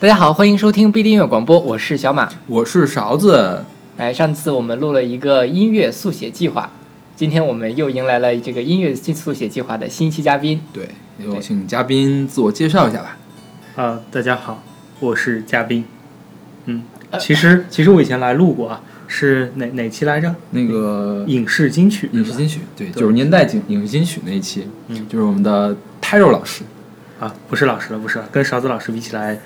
[0.00, 2.26] 大家好，欢迎收听 B 音乐广播，我是小马。
[2.46, 3.62] 我是勺子，
[3.98, 6.70] 哎，上次我们录了一个音乐速写计划，
[7.14, 10.58] 今天我们又迎来了这个音乐速写计划的新一期嘉宾。
[10.72, 10.88] 对，
[11.18, 13.18] 有请嘉宾自我介绍一下吧。
[13.76, 14.62] 啊，大家好，
[15.00, 15.84] 我是嘉宾。
[16.64, 20.34] 嗯，呃其实其实我以前来录过啊，是哪哪期来着？
[20.52, 26.62] 那个影视金曲，影视金曲，对，对九十年代影影视金曲那一期，嗯就是我们的 Taro 老师。
[27.20, 29.38] 啊，不是老师了，不是了，跟勺子老师比起来，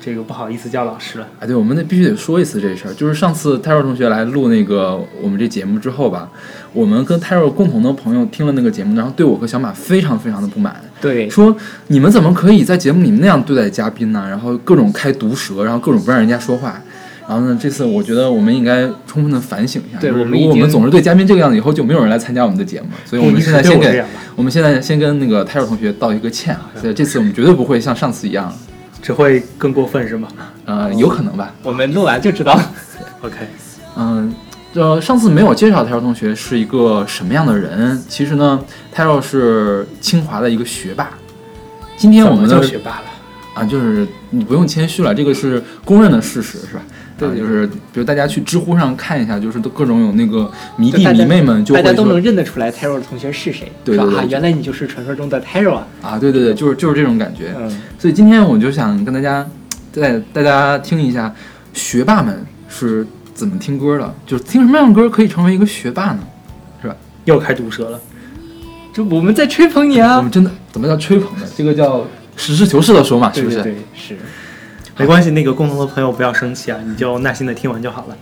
[0.00, 1.28] 这个不好意思叫老师了。
[1.40, 6.30] 啊，对，我们得必须得说一次这事儿，就是上次 Taro 同学来录那个我们这节目之后吧，
[6.72, 11.54] 我们跟 Taro 共同的朋友听了那个节目，然后对我和小马非常非常的不满，对，说
[11.88, 14.26] 你们怎么可以在节目里面那样对待嘉宾呢？
[14.28, 16.80] 然后各种开毒舌，然后各种不让人家说话。
[17.26, 19.98] 然后呢，这次我觉得我们应该充分的反省一下。
[19.98, 22.88] 对我我们已经们总是对嘉宾这个样子，以后就没有人来参加我们的节目。
[23.06, 24.04] 所以我们现在先给
[24.36, 26.70] 我们现在先跟那个泰若同学道一个歉啊。
[26.78, 28.54] 所以这次我们绝对不会像上次一样，
[29.04, 30.26] 只会更过分是吗
[30.64, 31.52] 呃，有可能吧。
[31.62, 32.58] 我们录完就知道。
[33.20, 33.36] OK，
[33.96, 34.34] 嗯，
[34.72, 38.02] 呃，上次没有介绍泰尔同学是一个什么样的人。
[38.08, 38.58] 其实呢，
[38.90, 41.10] 泰尔是清华的一个学霸。
[41.98, 43.04] 今天我们就学霸了。
[43.52, 46.82] 啊，就是你不用谦虚了，这个是公认的事实，是吧？
[47.16, 55.86] 对啊，就是比如大家去知乎上看一下，就是都各种有那个迷弟迷妹们就会大家都能认得出来 Taro 同学是谁，对啊，原来你就是传说中的 Taro 啊。
[56.02, 57.54] 啊，对对对，就是就是这种感觉。
[57.56, 59.46] 嗯，所以今天我就想跟大家
[59.92, 61.32] 带大家听一下
[61.72, 66.20] 学霸们是怎么听歌的，就是听什么样的歌可以成为一个学霸呢？
[66.82, 68.00] 是吧又开毒舌了。
[68.92, 70.30] 就我们在吹捧你啊我们。
[70.30, 71.46] 真的怎么叫吹捧呢？
[71.56, 72.04] 这个叫
[72.36, 73.62] 实事求是的说嘛，是不是？
[73.62, 74.16] 对，是。
[74.96, 78.16] 没关系，那个共同的朋友不要生气啊，你就耐心的听完就好了。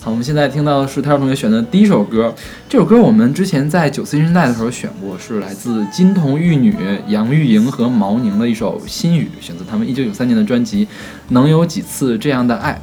[0.00, 2.34] 好，我们现在听到的是泰尔同学选的第一首歌。
[2.68, 6.76] 这首歌我们之前在九四新时代的时候选过，是来自金童玉女
[7.08, 10.84] 杨钰莹和毛宁的一首《心语》，选择他们一九九三年的专辑
[11.30, 12.80] 《能有几次这样的爱》。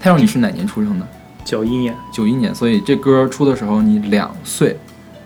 [0.00, 1.06] 泰尔，你是哪年出生的？
[1.44, 4.78] 九一年，九一年，所以这歌出的时候你两岁。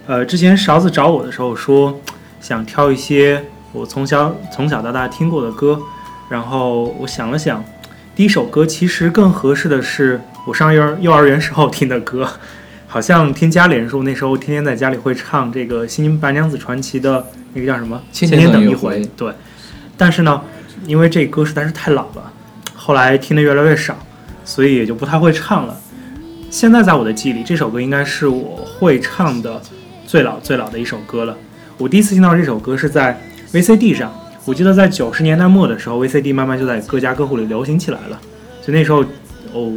[0.08, 1.96] 呃，之前勺子找我的时候说，
[2.40, 3.42] 想挑一些
[3.72, 5.80] 我从小从小到大听过的歌，
[6.28, 7.64] 然后我想了想，
[8.14, 12.28] 第一首歌其实更合适的是我上幼儿幼儿园时候听的歌，
[12.86, 19.32] 好像听家里人说那时候天天在家里会唱这个《新白娘子传奇》的那个叫什么《千年等一等一回对，
[19.96, 20.42] 但是呢，
[20.86, 22.32] 因为这歌实在是太老了，
[22.74, 23.96] 后来听的越来越少，
[24.44, 25.76] 所以也就不太会唱了。
[26.50, 29.60] 现在在我的记忆里，这首歌应该是我会唱的
[30.06, 31.36] 最老最老的一首歌了。
[31.76, 33.20] 我第一次听到这首歌是在
[33.52, 34.10] VCD 上，
[34.48, 38.18] 我记得在九十年代末的时候，VCD 慢慢就在各家各户里流行起来了。
[38.62, 39.04] 所以那时候，
[39.52, 39.74] 哦，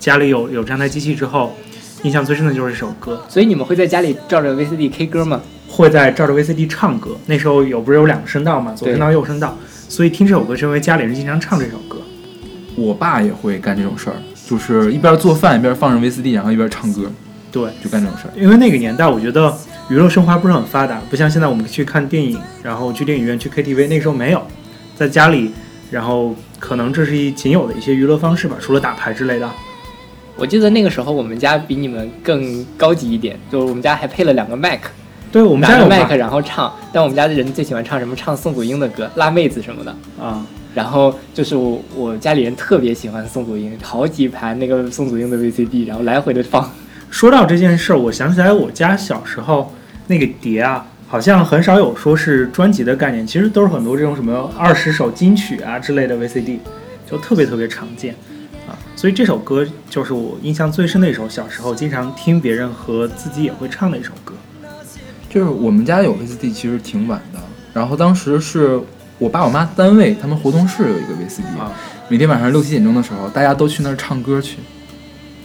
[0.00, 1.54] 家里有有这样台机器之后，
[2.02, 3.22] 印象最深的就是这首歌。
[3.28, 5.40] 所以你们会在家里照着 VCD K 歌吗？
[5.68, 7.16] 会在照着 VCD 唱歌。
[7.26, 9.56] 那时候有不是有两个声道嘛，左声道、右声道，
[9.88, 11.98] 所以听这首歌是因为家里人经常唱这首歌。
[12.74, 17.02] 我爸也会干这种事儿，就是一边做饭一边放着 VCD，然后一边唱歌，
[17.52, 18.34] 对，就干这种事儿。
[18.36, 19.56] 因为那个年代，我觉得
[19.90, 24.42] 娱乐生活不是很发达，不像现在我们去看电影，然后去电影院、去 KTV，那时候没有，
[24.96, 25.50] 在家里，
[25.90, 29.50] 然后可能这是一仅有的一些娱乐方式吧，除了打牌之类的。
[30.36, 34.90] 我记得那个时候我们家比你们更高级一点，就是我们家还配了两个麦克，
[35.30, 36.74] 对我们家有麦克然后唱。
[36.90, 38.16] 但我们家的人最喜欢唱什么？
[38.16, 39.94] 唱宋祖英的歌，辣妹子什么的。
[40.18, 46.72] 啊，然后就是我我家里人特别喜欢宋祖英，好几盘那个宋祖英的 VCD，然后来回的放。
[47.14, 49.72] 说到这件事儿，我想起来我家小时候
[50.08, 56.58] 那个碟啊，好像很少有说是专辑的概念，其实都是很多这种什么二十首金曲啊之类的 VCD，
[57.08, 58.16] 就特别特别常见
[58.66, 58.74] 啊。
[58.96, 64.34] 所以这首歌就是我印象最深的一首，小时候经常听别人和自己也会唱的一首歌。
[65.30, 67.38] 就是我们家有 VCD，其实挺晚的。
[67.72, 68.80] 然后当时是
[69.20, 71.70] 我爸我妈单位，他们活动室有一个 VCD，、啊
[72.08, 74.58] 每天晚上六七点钟的时候，大家都去那儿唱歌去。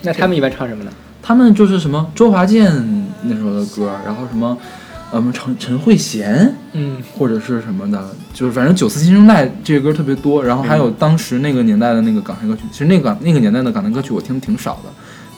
[0.02, 0.92] 那他们一般唱什么呢？
[1.22, 2.72] 他们就是什么周华健
[3.24, 4.58] 那时候的歌，然后什么，
[5.12, 10.44] 嗯，陈陈慧娴嗯，或者是什么的，就是反正九四新生代这些歌特别多。
[10.44, 14.90] 然后还有当时那个年代的那个港台歌曲，其实那个那个年代的港台歌曲我听的挺少的，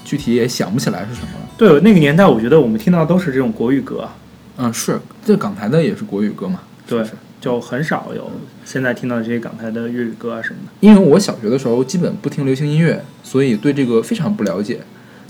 [0.06, 1.50] 具体也想不起来是什么了。
[1.58, 4.16] 对，那个年代我觉得我们听到都是这种国语歌啊，
[4.58, 6.60] 嗯，是这港台的也是国语歌嘛？
[6.88, 8.30] 对是，就很少有
[8.66, 10.72] 现在听到这些港台的粤语歌啊什么的。
[10.82, 14.80] 因为我小学的时候基本不听流行音乐，所以对这个非常不了解。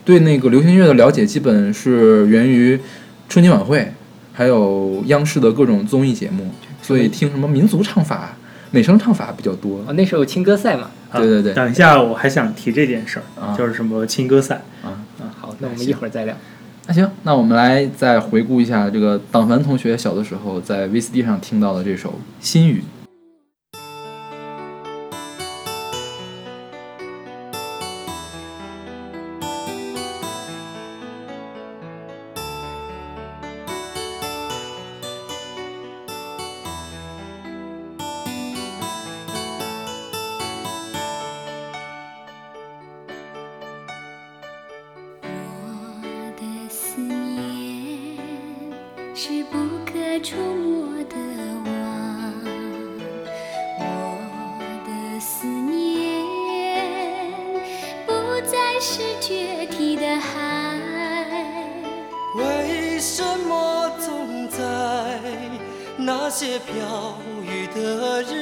[0.04, 2.80] 对那个流行音乐的了解，基本是源于
[3.30, 3.92] 春节晚会，
[4.34, 6.50] 还有央视的各种综艺节目，
[6.82, 8.36] 所以听什么民族唱法、
[8.72, 9.84] 美声唱法比较多。
[9.88, 10.90] 哦，那时候有青歌赛嘛。
[11.12, 14.56] 啊对对对等一下我还想提这件事儿，啊就是什么青歌赛。
[14.82, 16.36] 啊，嗯，好，那我们一会儿再聊。
[16.88, 22.10] 那行，那我们来再回顾一下这个党凡同学小的时候在 VCD 上听到的这首
[22.40, 22.84] 《心语》。
[50.22, 51.16] 触摸的
[51.66, 52.34] 网，
[53.80, 53.84] 我
[54.86, 56.24] 的思念
[58.06, 58.12] 不
[58.46, 60.78] 再是决堤的海。
[62.36, 64.60] 为什么总在
[65.98, 68.41] 那些飘雨的日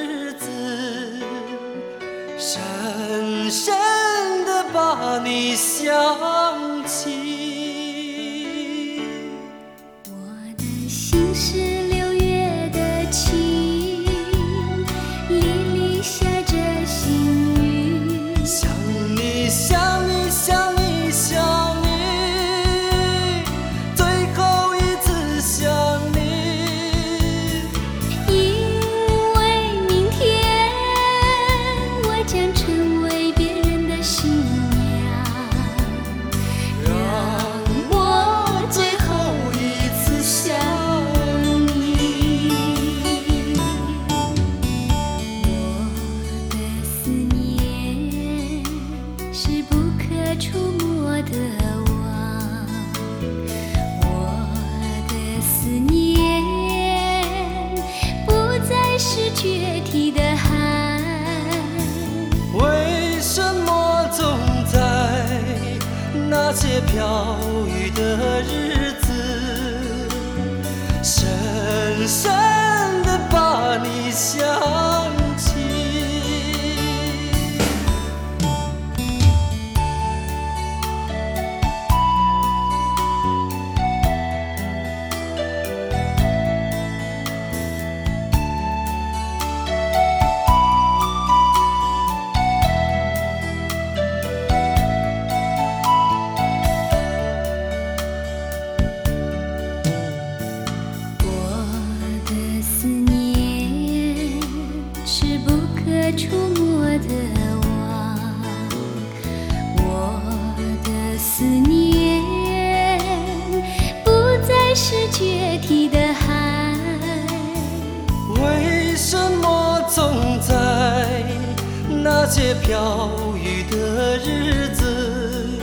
[122.30, 125.58] 些飘雨的日子，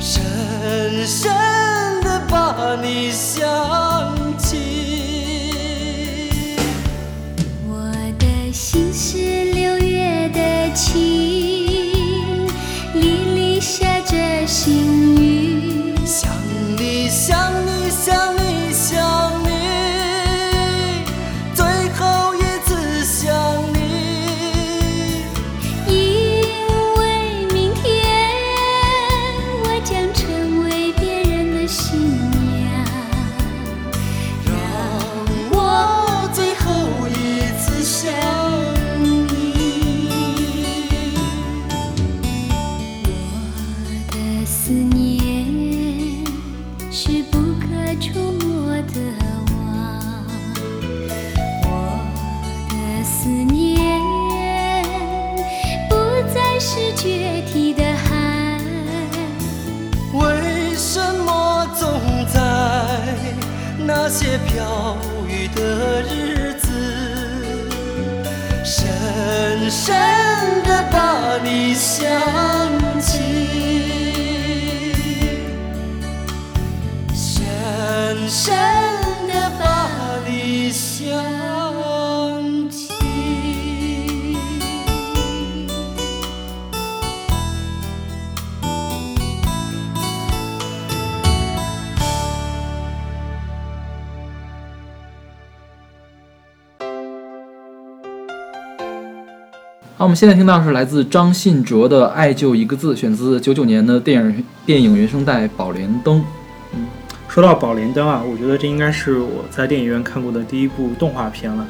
[0.00, 1.30] 深深
[2.02, 3.46] 的把你想
[100.12, 106.18] 们现在听到是来自张信哲的《爱就一个字》，选自九九年的电影电影原声带《宝莲灯》。
[106.74, 106.86] 嗯
[107.30, 111.66] 说到《宝莲灯》啊，我觉得这应该是我在电影院看过的第一部动画片了。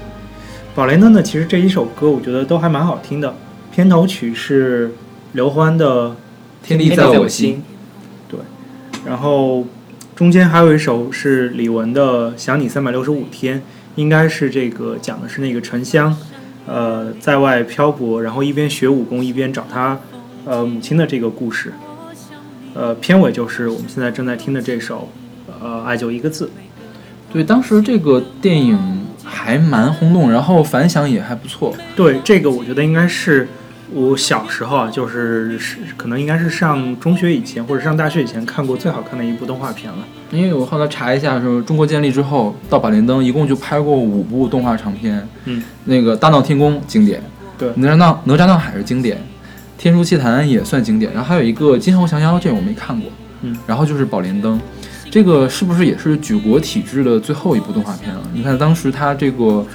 [0.76, 3.32] 《宝莲灯》呢，其实这一首歌我觉得都还蛮好听的。
[3.72, 4.92] 片头曲是
[5.34, 6.08] 刘欢的
[6.64, 7.62] 《天地在我心》，
[8.28, 8.40] 对
[9.06, 9.64] 然后
[10.16, 13.58] 中间还有一首是李玟的《想你三百六十五天》，
[13.94, 16.16] 应该是这个讲的是那个沉香，
[16.66, 19.98] 呃，在外漂泊，然后一边学武功一边找他
[20.44, 21.72] 呃母亲的这个故事。
[22.74, 25.08] 呃，片尾就是我们现在正在听的这首
[25.60, 26.46] 呃《爱就一个字》。
[27.32, 28.78] 对，当时这个电影
[29.24, 31.74] 还蛮轰动，然后反响也还不错。
[31.96, 33.48] 对，这个我觉得应该是
[33.94, 39.98] 我小时候啊，就是是可能应该是上中学以前或者上大学以前看过最好看的一部动画片了。
[40.30, 47.22] 因为我后来查一下，说中国建立之后到宝莲灯一共就拍过五部动画长片，嗯，那个《大闹天宫》经典，
[47.58, 49.16] 对哪吒闹哪吒闹海是经典，
[49.76, 53.10] 《天书奇谭》也算经典，然后还有一个《金猴降妖》，这个我没看过，
[53.42, 54.56] 嗯，然后就是《宝莲灯》，
[55.10, 58.22] 这个是不是也是举国体制的最后一部动画片了？
[58.32, 59.66] 你看当时它这个。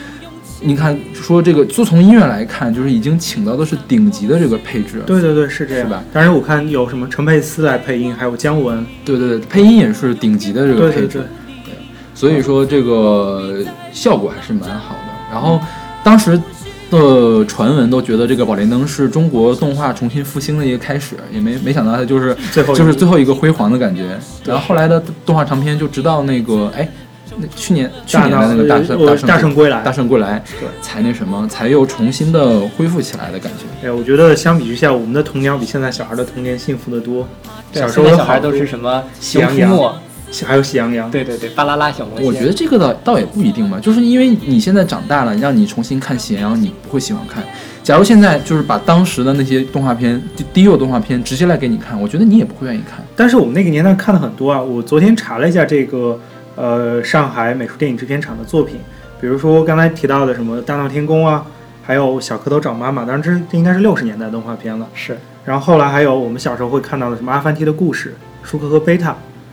[0.59, 6.03] 你看，说这个，就从音乐来看，就是已经请到的是顶级的这个配置，对对对，是这样是吧？
[6.11, 11.23] 当然我看有什么陈佩斯来配音，还有姜文，对对对，配音也是顶级的这个配置，对对
[11.65, 11.73] 对，
[12.15, 15.31] 所以说这个效果还是蛮好的。
[15.31, 15.59] 然后
[16.03, 16.41] 当时
[16.89, 24.17] 的传闻都觉得这个《宝莲灯》是中国动画重新复兴的一个开始，也没没想到它就是最后就是最后一个辉煌的感觉。
[24.43, 26.89] 然后后来的动画长片就直到那个哎。
[27.39, 33.87] 那去年去年的那个大圣大圣归来大圣归来，对，才那什么，才又重新的恢复起来的感觉。
[33.87, 37.27] 哎，我觉得相比之下，我们的童年比现在小孩的童年幸福的多。
[37.73, 42.25] 小时候小孩都是什么喜羊羊熊出没，还有喜羊羊，对对对，巴啦啦小魔仙。
[42.25, 47.43] 我觉得这个倒倒也不一定吧，就是因为你现在长大了，让你重新看《喜羊羊》，你不会喜欢看。
[47.83, 52.99] 假如现在就是把当时的那些动画片、低低幼动画片直接来给你看，我觉得你也不会愿意看。
[53.15, 54.61] 但是我们那个年代看的很多啊。
[54.61, 56.19] 我昨天查了一下这个，
[56.57, 58.79] 呃，上海美术电影制片厂的作品，
[59.21, 61.45] 比如说刚才提到的什么《大闹天宫》啊，
[61.83, 64.87] 还有《小蝌蚪找妈妈》，当然这这应该是六十年代动画片了。
[64.95, 68.15] 是然后后来还有我们小时候会看到的什么《阿凡提的故事》、
[68.49, 69.11] 《舒克和贝塔》，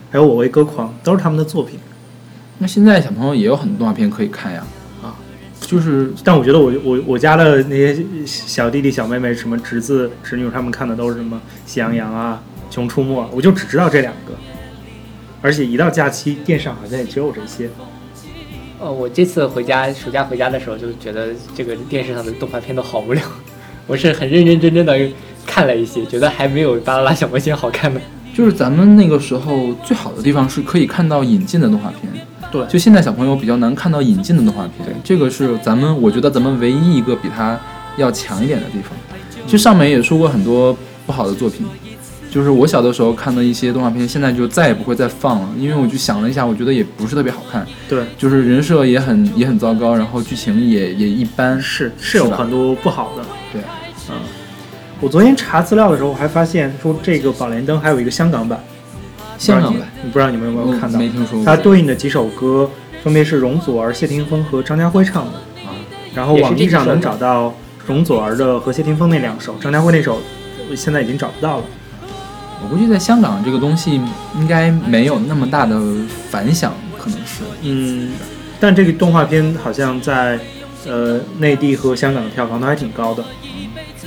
[0.09, 1.79] 还有《我为歌狂》，都是他们的作品。
[2.57, 4.65] 那现在小朋友也有很多动画片可以看呀，
[5.03, 5.13] 啊，
[5.61, 11.37] 就是但我觉得我我我家的那些小弟弟小妹妹，什么侄子侄女，他们看的都是什么
[11.71, 12.41] 《喜羊羊》啊、
[12.73, 14.33] 《熊出没》，我就只知道这两个。
[15.45, 17.69] 而且一到假期，电视上好像也只有这些。
[18.81, 23.21] 呃，我这次回家暑假回家的时候，就觉得这个电视上的动画片都好无聊。
[23.85, 24.99] 我是很认认真真的
[25.45, 28.01] 看了一些，觉得还没有《巴啦啦小魔仙》好看的。
[28.33, 32.11] 就是咱们那个时候最好的地方是可以看到引进的动画片。
[32.51, 37.59] 对就现在小朋友比较难看到引进的动画片，这个是咱们我觉得咱们唯一一个比它
[37.97, 38.97] 要强一点的地方。
[39.45, 40.75] 其实上面也说过很多
[41.05, 41.67] 不好的作品，
[42.35, 51.61] 就是我小的时候看的一些动画片，现在就再也不会再放了，因为我就想了一下，我觉得也不是特别好看，对，就是人设也很也很糟糕，然后剧情也也一般。
[51.61, 53.23] 是是有很多不好的。
[53.53, 53.61] 对，
[54.09, 54.15] 嗯，
[54.99, 58.61] 我昨天查资料的时候，我还发现说这个《宝莲灯》还有一个香港版，
[59.37, 60.99] 香港版不知道你们有没有看到？
[60.99, 61.45] 没听说过。
[61.45, 62.69] 它对应的几首歌
[63.01, 65.31] 分别是容祖儿、谢霆锋和张家辉唱的。
[65.65, 65.71] 啊，
[66.13, 67.53] 然后网易上能找到
[67.87, 70.19] 容祖儿的和谢霆锋那两首，张家辉那首
[70.75, 71.63] 现在已经找不到了。
[72.63, 74.01] 我估计在香港这个东西
[74.35, 75.79] 应该没有那么大的
[76.29, 77.43] 反响，可能是。
[77.61, 78.11] 嗯，
[78.59, 80.39] 但这个动画片好像在
[80.87, 83.23] 呃内地和香港的票房都还挺高的。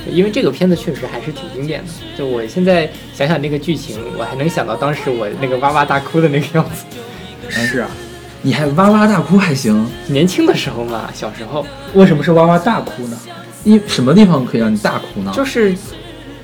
[0.05, 1.91] 对因为这个片子确实还是挺经典的。
[2.17, 6.85] 就我现在想想那个剧情，我还能想到当时我那个哇哇大哭的那个样子。
[7.49, 7.89] 是啊，
[8.41, 13.17] 你还哇哇大哭还行，年轻的时候嘛，小时候为什么是哇哇大哭呢？
[13.65, 15.31] 因什么地方可以让你大哭呢？
[15.35, 15.75] 就是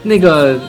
[0.03, 0.59] 那个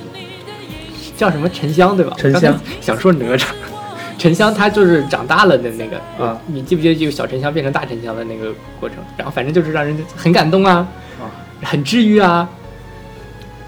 [1.17, 2.15] 叫什么沉香对吧？
[2.19, 3.47] 沉香想说哪吒。
[4.19, 8.99] 沉香他就是长大了的那个啊，你记不记得这个小沉香变成大沉香的那个过程？
[9.15, 10.89] 然后反正就是让人很感动啊，
[11.21, 11.29] 啊，
[11.63, 12.49] 很治愈啊。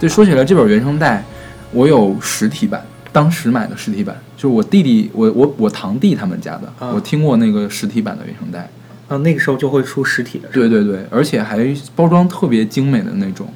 [0.00, 1.22] 对，说起来这本原声带，
[1.70, 8.66] 我有实体版，当时买的实体版，就是我弟弟，我我我堂弟他们家的，啊我听过那个实体版的原声带。
[9.08, 10.48] 啊，那个时候就会出实体的。
[10.50, 11.58] 对对对，而且还
[11.94, 13.46] 包装特别精美的那种。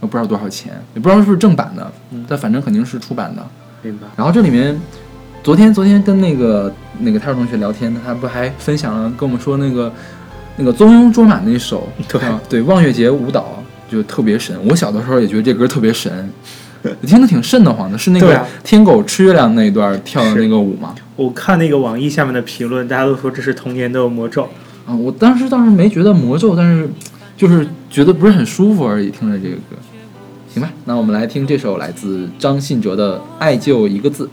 [0.00, 3.44] 我不知道多少钱，也不知道是不是正版的，嗯但反正肯定是出版的。
[3.82, 4.06] 明白。
[4.16, 4.78] 然后这里面，
[5.42, 9.92] 昨天昨天跟那个那个泰尔同学聊天，他不还分享了跟我们说那个
[10.56, 14.56] 那个宗庸卓玛那首 对啊对望月节舞蹈就特别神。
[14.68, 16.30] 我小的时候也觉得这歌特别神，
[17.02, 17.96] 听得挺瘆得慌的。
[17.96, 20.94] 是那个天狗吃月亮那一段跳的那个舞吗？
[21.16, 24.48] 我看那个网易下面的评论，大家都说这是童年的魔咒。
[24.86, 26.88] 啊，我当时倒是没觉得魔咒，但是
[27.36, 29.10] 就是觉得不是很舒服而已。
[29.10, 29.76] 听着这个歌，
[30.58, 34.26] 行吧，那我们来听这首来自张信哲的《爱就一个字》。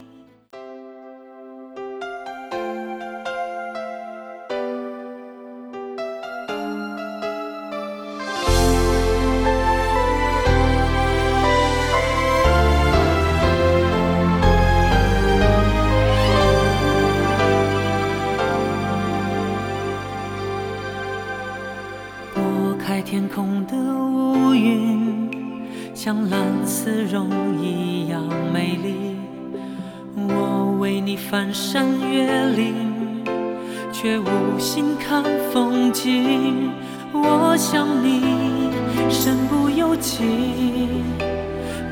[39.96, 40.24] 不由己。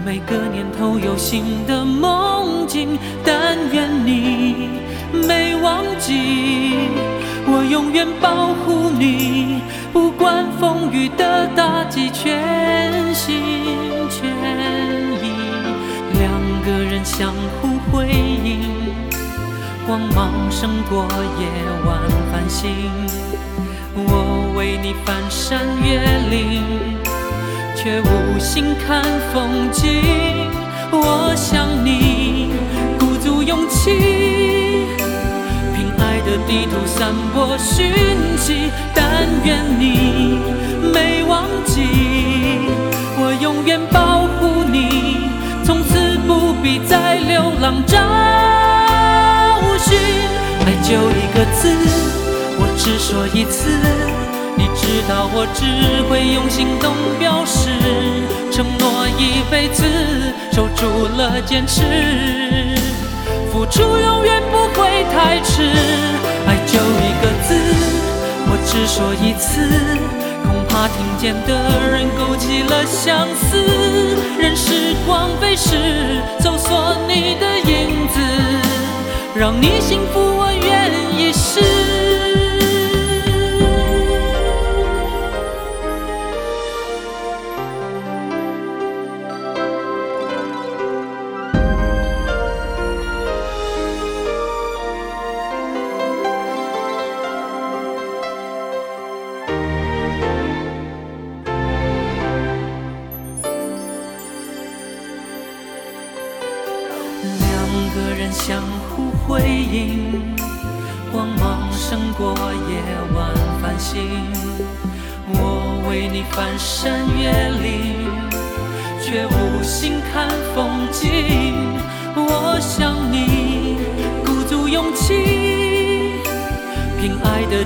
[0.06, 4.68] 每个年头有新的梦境，但愿你
[5.14, 6.90] 没忘记，
[7.48, 9.62] 我永远保护你，
[9.94, 13.32] 不管风雨的打击，全心
[14.10, 14.30] 全
[15.24, 15.32] 意。
[16.20, 16.30] 两
[16.66, 18.08] 个人相互辉
[18.44, 18.60] 映，
[19.88, 21.06] 光芒胜过
[21.40, 21.48] 夜
[21.86, 21.98] 晚
[22.32, 22.70] 繁星。
[23.96, 27.03] 我为你翻山越岭。
[27.84, 30.02] 却无心看风景。
[30.90, 32.52] 我想你
[32.98, 34.88] 鼓足勇气，
[35.76, 37.92] 凭爱的地图散播讯
[38.38, 38.72] 息。
[38.96, 40.40] 但愿你
[40.94, 41.82] 没忘记，
[43.18, 45.18] 我永远保护你，
[45.66, 47.98] 从此不必再流浪找
[49.78, 50.00] 寻。
[50.66, 51.68] 爱就一个字，
[52.58, 54.03] 我只说一次。
[54.56, 55.64] 你知道我只
[56.10, 57.70] 会用行动表示，
[58.52, 59.84] 承诺一辈子，
[60.52, 61.82] 守住了坚持，
[63.52, 65.64] 付出永远不会太迟。
[66.46, 67.56] 爱就一个字，
[68.46, 69.62] 我只说一次，
[70.44, 73.58] 恐怕听见的人勾起了相思。
[74.38, 78.20] 任时光飞逝，搜索你的影子，
[79.36, 81.83] 让你幸福，我愿意试。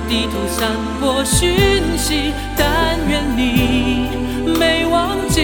[0.08, 2.32] 地图散播讯息。
[2.56, 4.08] 但愿你
[4.58, 5.40] 没忘记，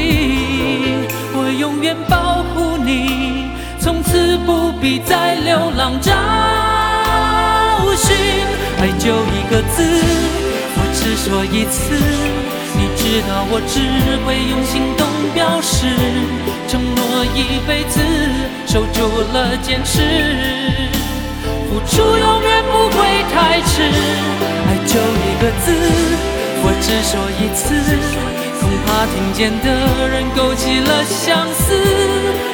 [1.35, 3.51] 我永远保护你。
[3.79, 6.11] 从此不必再流浪找
[7.95, 8.17] 寻，
[8.81, 9.85] 爱就一个字，
[10.77, 11.95] 我只说一次。
[12.77, 13.79] 你知道我只
[14.25, 15.87] 会用行动表示，
[16.67, 18.01] 承诺一辈子，
[18.67, 20.01] 守住了坚持，
[21.75, 22.97] 付出永远不会
[23.35, 23.83] 太迟。
[23.83, 25.75] 爱就一个字，
[26.63, 27.75] 我只说一次。
[28.61, 29.67] 恐怕听见的
[30.07, 31.75] 人勾起了相思，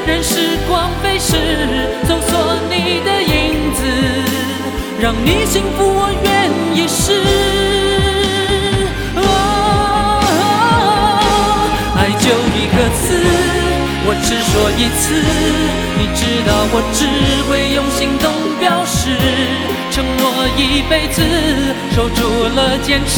[0.06, 1.36] 任时光飞逝，
[2.08, 3.84] 搜索你的影子，
[4.98, 7.12] 让你幸福，我愿意试。
[9.16, 10.24] 哦，
[11.94, 12.24] 爱就
[12.56, 13.20] 一个字，
[14.06, 15.12] 我只说一次。
[15.98, 17.04] 你知道我只
[17.50, 18.24] 会用行动
[19.10, 19.16] 表示，
[19.90, 20.22] 承诺
[20.56, 21.22] 一辈子，
[21.94, 22.20] 守住
[22.54, 23.16] 了坚持。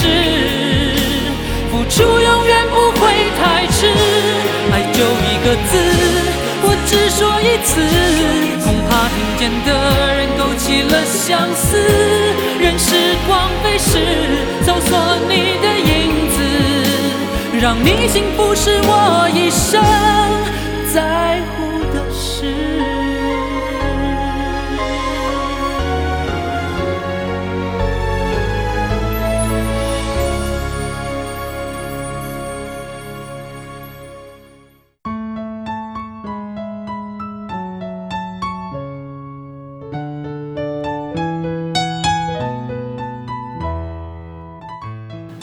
[1.71, 3.01] 付出永远不会
[3.39, 3.87] 太迟，
[4.73, 5.73] 爱就一个字，
[6.65, 7.71] 我只说一次，
[8.63, 9.69] 恐怕听见的
[10.17, 11.79] 人勾起了相思。
[12.59, 12.95] 任时
[13.27, 13.91] 光飞逝，
[14.65, 14.91] 搜索
[15.29, 15.91] 你的影
[16.31, 16.37] 子，
[17.61, 19.83] 让你幸福是我一生
[20.93, 21.62] 在乎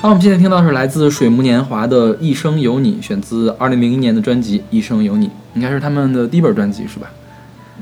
[0.01, 7.11] 好，我们现在听到是来自水木年华的《一生有你》，选自二零零一年的专辑《一生有你》，应该是他们的第一本专辑是吧？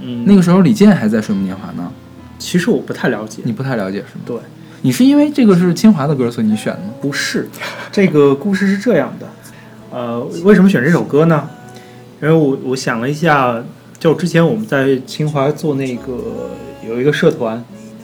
[0.02, 1.92] 嗯，那个时候李健还在水木年华呢，
[2.40, 3.44] 其实我不太了解。
[3.46, 4.22] 你不太了解是吗？
[4.26, 4.36] 对，
[4.82, 6.94] 你是因为这个是清华的歌，所以你选的吗？
[7.00, 7.48] 不是，
[7.92, 9.28] 这个故事是这样的，
[9.92, 11.48] 呃，为什么选这首歌呢？
[12.24, 13.64] 因为我我想了一下，
[14.00, 16.18] 就之前我们在清华做那个
[16.84, 17.64] 有一个社团，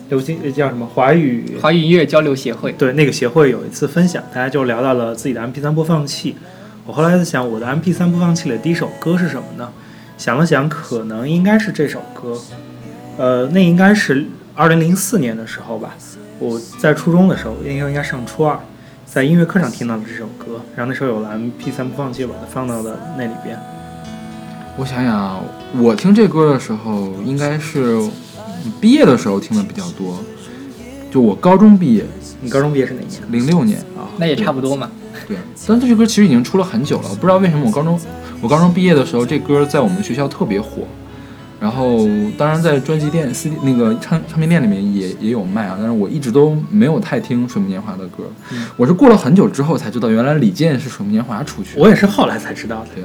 [0.10, 6.36] 流行叫什么华语华语音乐交流协会，对那个协会有一次分享，大家就聊到了自己的 MP3 播放器。
[6.86, 9.72] 我后来在想，我的 MP3 播放器里的第一首歌是什么呢？
[10.18, 12.39] 想了想，可能应该是这首歌。
[13.18, 15.96] 呃，那应该是二零零四年的时候吧，
[16.39, 18.60] 我在初中的时候，应该应该上初二，
[19.06, 23.58] 在音乐课上听到的这首歌，然后那时候有了 MP3 播放器，把它放到了那里边。
[24.76, 25.39] 我想想啊，
[25.78, 28.00] 我听这歌的时候，应该是
[28.82, 30.23] 毕业的时候听的比较多。
[31.12, 32.04] 就我高中毕业，
[32.41, 33.32] 你高中毕业是哪年？
[33.32, 34.89] 零六年，啊，那也差不多嘛。
[35.28, 37.99] 对，但这首歌其实已经出了很久了，我不知道为什么我高中
[38.41, 40.88] 我高中毕业的时候，这歌在我们学校特别火。
[41.60, 42.06] 然后，
[42.38, 48.23] 当然在专辑店、CD 那个唱唱片店里面也也有卖啊，但是我一直都没有太听水木年华的歌。
[48.76, 51.80] 我是过了很久之后才知道，原来李健是水木年华出去。
[51.80, 52.88] 我也是后来才知道的。
[52.95, 53.04] 对，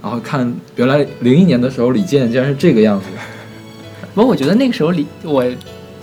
[0.00, 3.06] 然后看原来零一年的时候，李健竟然是这个样子。
[4.14, 5.44] 不过我觉得那个时候李我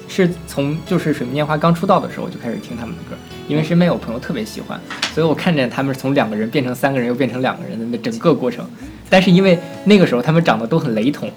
[0.07, 3.15] 是从就是水木年华刚出道的时候我就开始听他们的歌，
[3.47, 4.79] 因为身边有朋友特别喜欢，
[5.13, 8.65] 所以我看见他们从两个人变成三个人又变成两个人的那整个过程。
[9.09, 11.29] 但是因为那个时候他们长得都很雷同，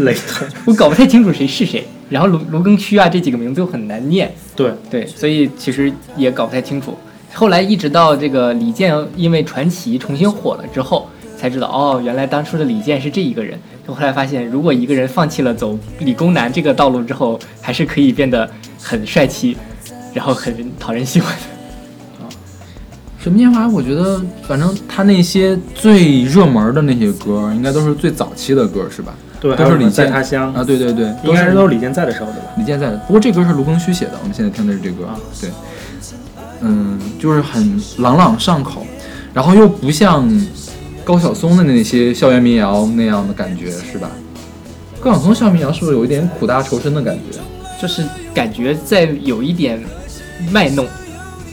[0.00, 0.46] 雷同。
[0.66, 1.86] 我搞不太清楚谁是谁。
[2.08, 6.96] 然后卢卢庚戌啊这几个名字又很难念，对对，所以其实也搞不太清楚。
[7.32, 11.08] 后来一直到这个李健因为传奇重新火了之后，
[11.38, 13.58] 才知道哦，原来当初的李健是这一个人。
[13.86, 18.48] 就后来发现，如果一个人放弃了走理工男这个道路之后，还是可以变得
[18.80, 19.56] 很帅气，
[20.14, 21.42] 然后很讨人喜欢的。
[23.18, 29.14] 水木年华，我觉得反正他那些最热门的那些歌，应该都是最早期的歌，是吧？
[29.40, 32.46] 对，都是李健在他乡啊，对对对，应该是都是李健在的时候的吧？
[32.56, 32.96] 李健在的。
[33.06, 35.50] 不过这歌是卢庚戌写的，我们现在听的是这歌，啊对，
[36.62, 38.84] 嗯，就是很朗朗上口，
[39.32, 40.28] 然后又不像
[41.04, 44.10] 高晓松的那些校园民谣那样的感觉，是吧？
[45.00, 47.38] 高晓松校园民谣是不是有一点苦大仇深的感觉？
[47.80, 49.82] 就是感觉在有一点
[50.50, 50.86] 卖弄。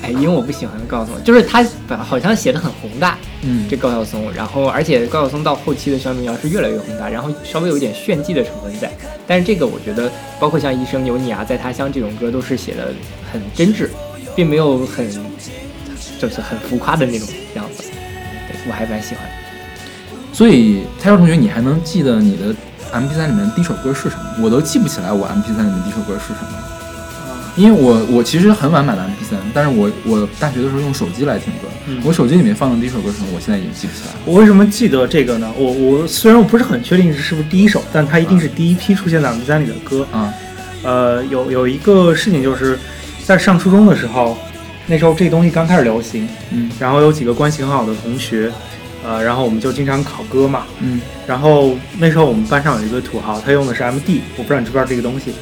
[0.01, 1.65] 哎，因为我不喜欢高晓松，就是他
[1.97, 8.89] 好像写的很宏大，嗯这高晓松，然后而且高晓松到后期的校园民谣是越来越宏大，然后稍微有一点炫技的成分在。
[9.27, 10.09] 但是这个我觉得，
[10.39, 12.93] 包括像《一生有你》啊，《在他乡》这种歌，都是写的
[13.33, 13.89] 很真挚，
[14.38, 15.05] 并没有很
[16.17, 17.83] 就是很浮夸的那种样子。
[18.47, 19.23] 对我还蛮喜欢。
[20.39, 22.56] 所以泰少同学，你还能记得你的
[22.93, 24.23] M P 三里面第一首歌是什么？
[24.41, 26.49] 我都记不起来我 M P 三里面第一首歌是什么。
[27.58, 34.19] 因为我我其实很晚买的 M P 三，但是我我大学的时候用手机来听歌，嗯我手机里面放的第一首歌是什么，我现在已经记不起来了。
[34.23, 35.52] 我为什么记得这个呢？
[35.58, 40.08] 我我虽然我不是很确定是不是第一首，但它一定是第一批出现在 MP 三里的歌。
[40.10, 40.34] 啊，
[40.84, 42.80] 呃，有有一个事情就是
[43.25, 44.38] 在上初中的时候，
[44.88, 48.49] 那时候这东西刚开始流行，嗯然后有几个关系很好的同学，
[49.03, 50.63] 呃，然后我们就经常考歌嘛。
[50.79, 55.33] 嗯，然后那时候我们班上有一个土豪，他用的是 MD，我不知道你知不知道这个东西，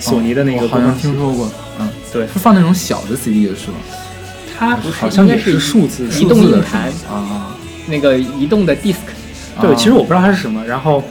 [0.00, 3.76] 索尼的那个我好像听，说过，嗯，对是放那种小的 CD 的是吗？
[4.58, 7.54] 它不是好像该是数字移动硬盘啊
[7.86, 8.94] 那个移动的 disk，
[9.56, 11.02] 啊，对，其实我不知道它是什么，然后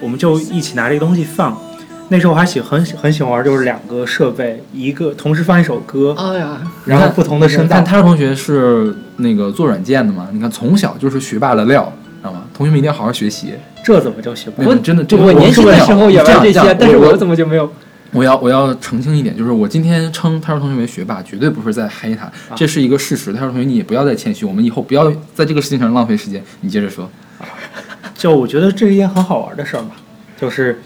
[0.00, 1.60] 我们就一起拿这个东西放。
[2.08, 7.84] 那时候我还喜很喜很喜欢玩，就是两个设备，一个同时放一首歌，哎呀，然后不同的声道但。
[7.84, 10.28] 他说同学是那个做软件的嘛？
[10.32, 12.44] 你看从小就是学霸的料，知道吗？
[12.52, 13.54] 同学们一定要好好学习。
[13.82, 14.74] 这怎么叫学不那会？
[14.74, 17.70] 个真的，这个我年轻的时候也玩这些，但是我我怎么就没有？
[18.12, 23.32] 我要我要澄清一点，就是我今天称他说同学为学霸，绝对不是在黑他，这是一个事实。
[23.32, 26.42] 他说同学，你也不要再谦虚，我们以后不要在这个事情上浪费时间。
[26.60, 27.08] 你接着说。
[28.14, 29.90] 就我觉得这是一件很好玩的事儿嘛，
[30.38, 30.80] 就是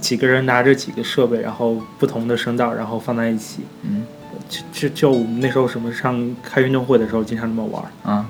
[0.00, 3.62] 几个人拿着几个设备，然后不同的声道，然后放在一起。
[3.82, 4.04] 嗯
[4.48, 7.82] 就就就我们那时候什么上开运动会的时候，经常这么玩。
[8.02, 8.24] 啊，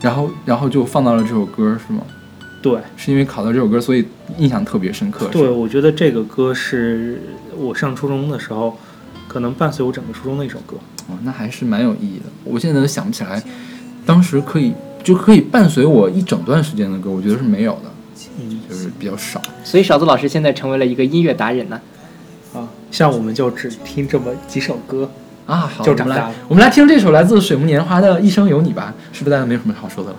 [0.00, 2.02] 然后然后就放到了这首歌是吗？
[2.62, 4.04] 对是因为考到这首歌，所以
[4.36, 5.26] 印象特别深刻。
[5.26, 7.20] 是对，我觉得这个歌是
[7.56, 8.76] 我上初中的时候，
[9.28, 10.76] 可能伴随我整个初中的一首歌。
[11.08, 12.26] 哦，那还是蛮有意义的。
[12.44, 13.42] 我现在都想不起来，
[14.04, 14.72] 当时可以
[15.04, 17.89] 就可以伴随我一整段时间的歌，我觉得是没有的，
[19.00, 19.42] 比较少。
[19.64, 21.80] 所以勺子老师现在成为了一个音乐达人呢。
[22.54, 25.10] 啊，像我们就只听这么几首歌。
[25.46, 30.16] 啊，好，我们来就长大了我们来听这首来自水木年华的《一生有你》吧，是不是大家没有什么好说的了？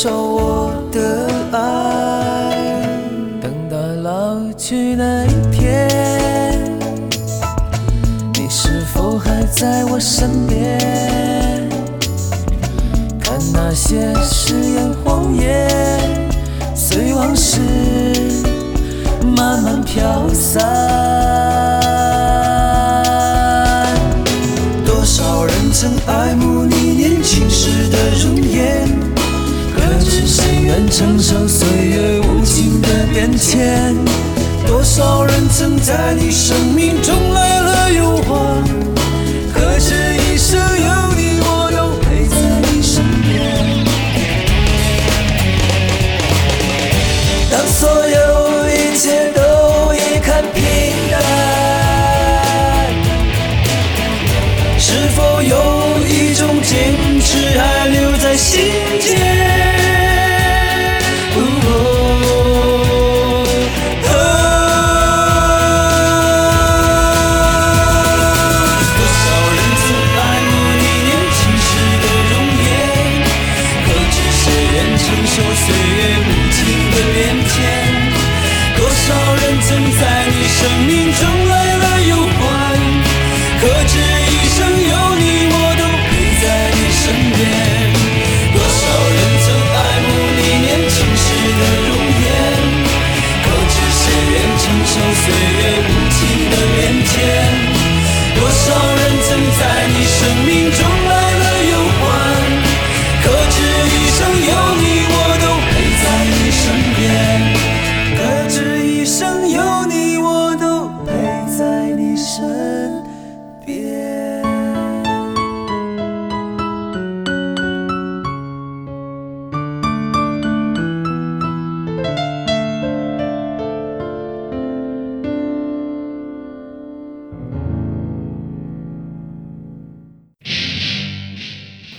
[0.00, 2.54] 受我的爱？
[3.40, 6.70] 等到老去那一天，
[8.34, 11.68] 你是否还在我身边？
[13.18, 15.68] 看那些誓言谎言，
[16.76, 17.58] 随往事
[19.36, 20.62] 慢慢飘散。
[24.86, 28.86] 多少人曾爱慕你年轻时的容颜，
[30.26, 33.94] 谁愿承受岁月无情的变迁？
[34.66, 38.62] 多少人曾在你生命中来了又还，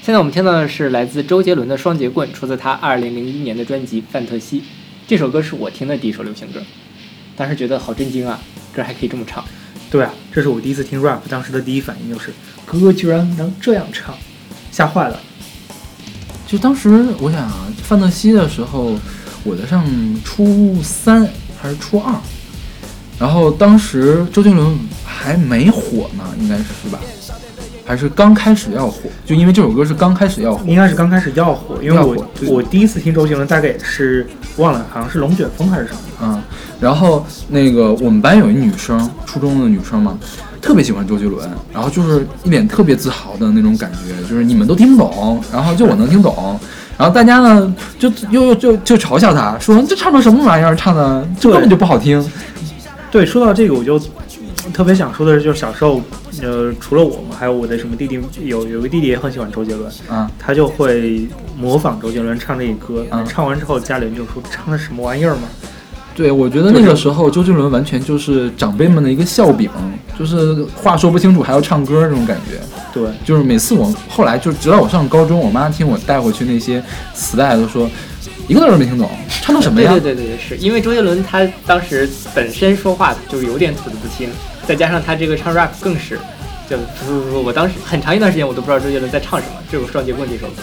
[0.09, 4.59] 现在我们听到的是来自周杰伦的《双截棍》，出自他2001年的专辑《范特西》。
[5.07, 6.59] 这首歌是我听的第一首流行歌，
[7.37, 8.39] 当时觉得好震惊啊，
[8.73, 9.45] 歌还可以这么唱。
[9.91, 12.33] 对啊，这是我第一次听 rap，当时的第一反应就是
[12.65, 14.15] 歌居然能这样唱，
[14.71, 15.19] 吓坏了。
[16.47, 18.97] 就当时我想啊，范特西的时候，
[19.43, 19.85] 我在上
[20.23, 21.29] 初三
[21.61, 22.15] 还是初二，
[23.19, 26.99] 然后当时周杰伦还没火呢，应该是吧？
[27.89, 29.09] 还是刚开始要火？
[29.25, 35.99] 就因为这首歌是刚开始要火，应该是刚开始要火，因为我我第一次听周杰伦大概也是忘了，好像是龙卷风还是什么。
[36.21, 36.39] 嗯，
[36.79, 40.15] 然后那个我们班有一女生，初中的女生嘛，
[40.61, 46.59] 特别喜欢周杰伦，然后就是一脸特别自豪的那种感觉，就是你们都听不懂，然后就我能听懂，
[46.95, 52.23] 然后大家呢就又又就就嘲笑他，说这唱的什么玩意儿，唱的这根本就不好听。
[53.09, 53.99] 对，说到这个，我就
[54.73, 56.01] 特别想说的是，就是小时候，
[56.41, 61.27] 呃，除了我们，还有我的什么弟弟，有有个弟弟也很喜欢周杰伦，嗯，他就会
[61.57, 65.43] 模仿周杰伦唱这个歌，嗯唱完之后家里人就说唱的什么玩意儿嘛。
[66.15, 69.69] 对，我觉得那个时候周杰伦完全就是长辈们的一个笑柄，
[70.17, 72.59] 就是话说不清楚还要唱歌那种感觉。
[72.93, 77.89] 对，就是每次我后来就直到我上高中，我妈听我带回去那些磁带都说
[78.49, 79.09] 一个字儿都没听懂，
[79.41, 79.91] 唱的什么呀？
[79.91, 84.29] 对对对对，是因为周杰伦他当时本身说话就有点吐字不清，
[84.69, 86.19] 再加上他这个唱 rap 更是，
[86.69, 90.61] 就不不不，我当时很长一段时间我都不知道周杰伦在唱什么，这首《双截棍》这首歌。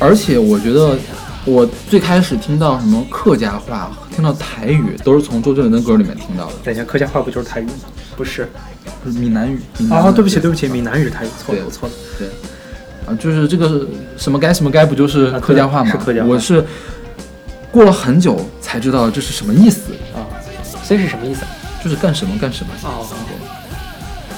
[0.00, 0.98] 而且我觉得
[1.44, 7.72] 我最开始听到什么客家话，听到台语，都是从周杰伦的歌里面听到的，等一下，客家话不就是台语吗？
[8.16, 8.48] 不是，
[9.04, 9.60] 就是闽南语。
[9.92, 11.94] 啊，的对不起对不起，闽南语是台语，错了我错了。
[12.18, 12.26] 对，
[13.06, 15.92] 啊，就是这个什么该什么该，不就是啊客家话吗？
[15.92, 16.66] 是客家话我是
[17.70, 20.26] 过了很久才知道这是什么意思，啊，
[20.82, 21.44] 所以是什么意思？
[21.84, 22.72] 就是干什么干什么。
[22.82, 23.06] 哦，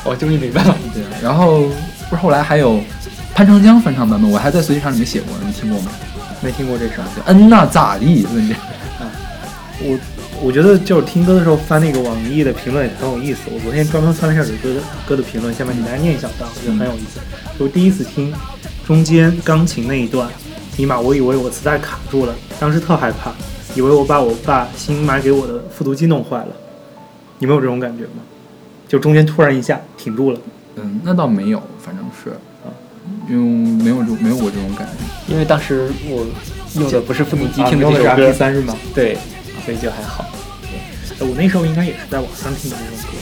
[0.08, 0.76] 我终于明白了。
[0.94, 1.62] 对，然后
[2.08, 2.80] 不是后来还有
[3.34, 5.90] 潘长江翻唱版本，我还在随机场里面写过，你听过吗？
[6.40, 6.96] 没听过这首。
[6.96, 8.26] 叫嗯呐咋地？
[8.34, 8.54] 问这
[9.80, 9.98] 我
[10.40, 13.40] 我觉得就是听歌的时候翻那个网易的评论也很有意思。
[13.52, 17.20] 我昨天专门翻了一下这首歌的歌的评论，下面给大家念一小段，我觉得很有意思。
[17.58, 18.32] 我第一次听
[18.86, 20.28] 中间钢琴那一段，
[20.76, 23.32] 尼玛，我以为我磁带卡住了，当时特害怕，
[23.74, 26.48] 以为我把我爸新买给我的复读机弄坏了。
[27.38, 28.22] 你们有这种感觉吗？
[28.88, 30.40] 就中间突然一下停住了。
[30.76, 32.30] 嗯，那倒没有，反正是
[32.64, 32.72] 啊，
[33.28, 35.32] 因为没有这没有过这种感觉。
[35.32, 36.26] 因为当时我
[36.80, 38.74] 用的不是复读机听的这首歌，三是吗？
[38.94, 39.18] 对，
[39.64, 40.24] 所以就还好。
[41.20, 43.18] 呃我那时候应该也是在网上听的这种歌。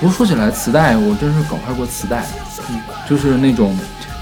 [0.00, 2.24] 不过说起来，磁带我真是搞坏过磁带，
[2.70, 3.76] 嗯，就是那种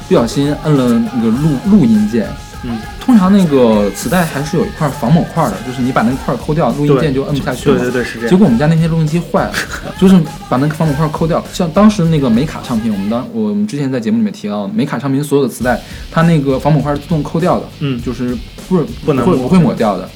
[0.08, 2.26] 不小心摁了那个录录音键，
[2.64, 7.78] 嗯，通常那个磁带还是有一块防某块的，就是你把那块抠掉，录音键就摁不下去了。
[7.78, 8.30] 对对对，是这样。
[8.30, 9.52] 结果我们家那些录音机坏了，
[9.96, 11.44] 就是把那个防某块抠掉。
[11.52, 18.36] 像当时那个美卡唱片，我们当我们之前在节目里面提到，美卡唱片所有的磁带，它那个防某块是自动抠掉的，嗯就是
[18.68, 20.08] 不是不能不会抹掉的。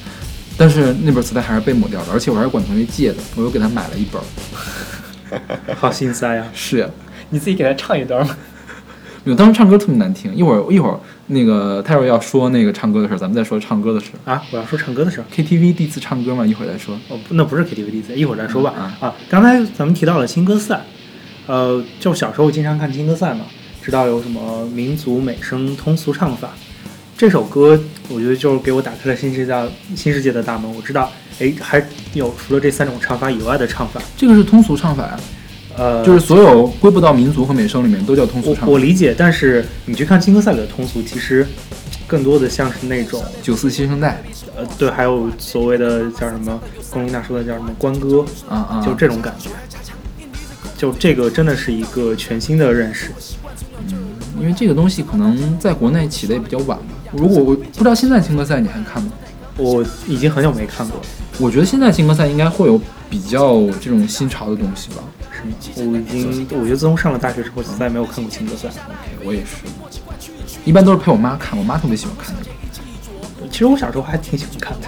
[0.57, 4.21] 但是那本磁带还是被抹掉的，而且我还是管同学借的，我又给他买了一本。
[5.75, 6.87] 好心塞呀、是呀，
[7.29, 8.37] 你自己给他唱一段吗？
[9.25, 10.33] 因为当时唱歌特别难听。
[10.35, 14.31] 一会儿一会儿那个泰瑞要说那个唱歌的事儿，咱们再说唱歌的事儿。
[14.31, 14.43] 啊！
[14.51, 15.25] 我要说唱歌的事儿。
[15.33, 16.95] KTV 第一次唱歌嘛，一会儿再说。
[17.09, 18.73] 哦，那不是 KTV 第一次，一会儿再说吧。
[18.77, 20.81] 嗯啊，刚才咱们提到了青歌赛，
[21.47, 23.45] 呃，就小时候经常看青歌赛嘛，
[23.81, 26.49] 知道有什么民族美声通俗唱法。
[27.15, 30.69] 这首歌我觉得就是给我打开了新世界新世界的大门。
[30.75, 31.09] 我知道，
[31.39, 31.81] 哎，还
[32.13, 34.01] 有除了这三种唱法以外的唱法。
[34.17, 35.17] 这个是通俗唱法呀，
[35.77, 38.71] 呃，就是所有归不到民族和美声里面都叫通俗我唱法。
[38.71, 41.47] 我理解，但是你去看青歌赛里的通俗，其实
[42.05, 44.21] 更多的像是那种九四新生代
[44.55, 46.59] 呃，对，还有所谓的叫什么，
[46.89, 49.49] 龚琳娜说的叫什么官歌，啊啊，就这种感觉。
[50.77, 53.11] 就这个真的是一个全新的认识。
[53.89, 53.99] 嗯
[54.39, 56.85] 因为这个东西可能在国内起的也比较晚吧。
[57.11, 59.11] 如果我不知道现在青歌赛你还看吗？
[59.57, 61.05] 我已经很久没看过了，
[61.39, 65.03] 我觉得现在青歌赛应该会有比较这种新潮的东西吧。
[65.75, 68.69] 我已经，我觉得自从上了大学之后，就再也没有看过情歌赛。
[68.69, 69.65] OK，我也是，
[70.65, 73.49] 一般都是陪我妈看，我妈特别喜欢看这个。
[73.51, 74.87] 其实我小时候还挺喜欢看的。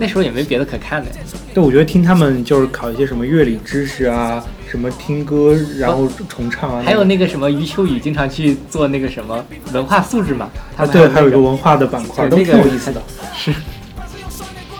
[0.00, 1.16] 那时候也没别的可看的呀。
[1.52, 13.02] 对，我觉得听他们就是考一些什么乐理知识啊，什么听歌然后重唱啊，还有那个什么余秋雨经常去做那个什么文化素质嘛，他啊，对，还有一个文化的板块，都挺有意思的。
[13.36, 13.52] 是。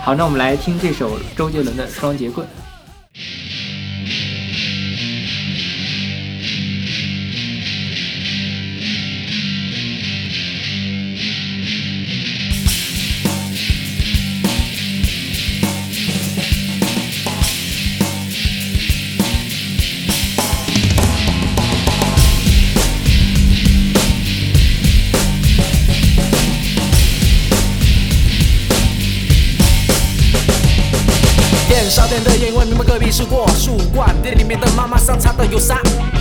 [0.00, 2.46] 好，那我们来听这首周杰伦的《双截棍》。
[31.88, 34.14] 烧店的烟味，明白隔壁是过树冠。
[34.22, 35.78] 店里面的妈妈桑擦的有三？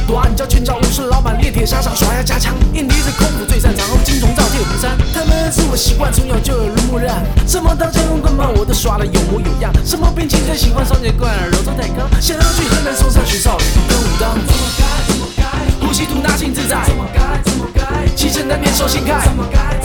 [0.08, 2.56] 短脚拳脚武士老板，练铁沙场耍呀家常。
[2.74, 4.98] 印尼是空腹最擅长，金钟罩铁虎山。
[5.14, 7.22] 他们是我习惯，从小就耳濡目染。
[7.46, 9.70] 什么刀枪棍棍棒，我都耍的有模有样。
[9.86, 12.08] 什么兵器最喜欢双截棍，柔中带刚。
[12.22, 14.34] 想要去河南嵩山学少林跟武当。
[14.48, 15.86] 怎么该怎么该？
[15.86, 16.80] 呼吸吐纳心自在。
[16.88, 18.08] 怎么该怎么该？
[18.16, 19.20] 气沉丹田手心开。
[19.26, 19.76] 怎么该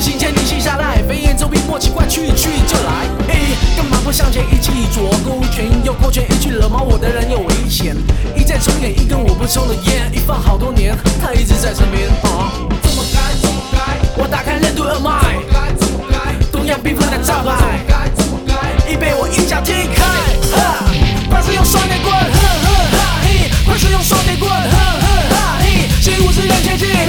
[0.00, 0.08] 怎么该？
[0.08, 3.06] 日行千里行下来，飞檐走壁莫奇怪，去去就来。
[3.28, 7.94] 嘿，干嘛不向前一起左勾拳右勾拳，一去惹毛我的人有危险。
[8.34, 12.08] 一再重演一根我不抽的烟，一放好多年，他一直在身边。
[12.24, 12.50] 啊，
[12.82, 14.22] 怎么该怎么该？
[14.22, 16.16] 我打开任督二脉，怎么该怎么该？
[16.50, 18.90] 东洋病夫的招牌，怎么该怎么该？
[18.90, 20.00] 已被我一脚踢开。
[20.56, 20.84] 哈，
[21.28, 27.06] 快使用双截棍，呵呵哈嘿，快使用双截棍，呵呵哈嘿，习武之人切记，忍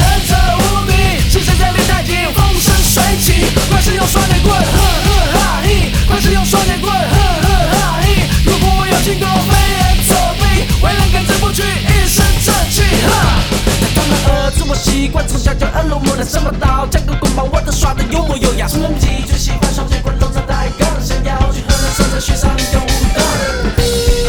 [2.92, 13.40] 水起，快是用双截棍，呵呵哈嘿，快是用双截棍，呵呵哈嘿，如果我有经过飞檐走壁，为人根治不屈，一身正气，哈。
[13.96, 18.68] 他们儿子我习惯，从小就耳濡目染，什么刀架个棍棒，我都耍得有模有样。
[18.68, 24.21] 什么最喜欢双截棍，龙藏带杠，想要去河南省城学上一个武当。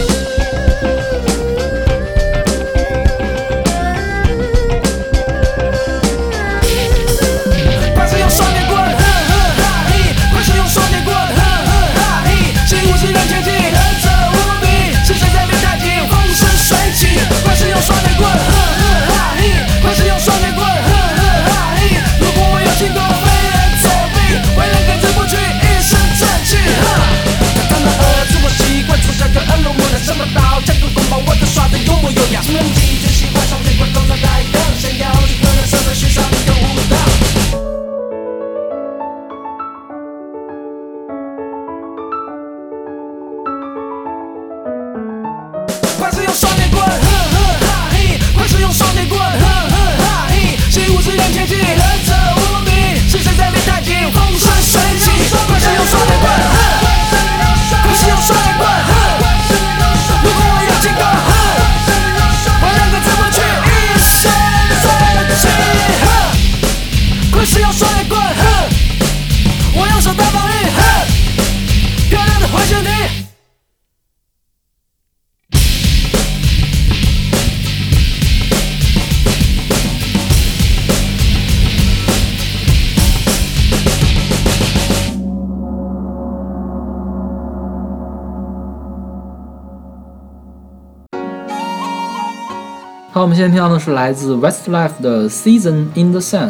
[93.23, 96.49] 好，我们现在听到的是来自 Westlife 的《Season in the Sun》，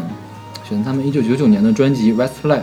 [0.67, 2.61] 选自他们一九九九年的专辑《Westlife》。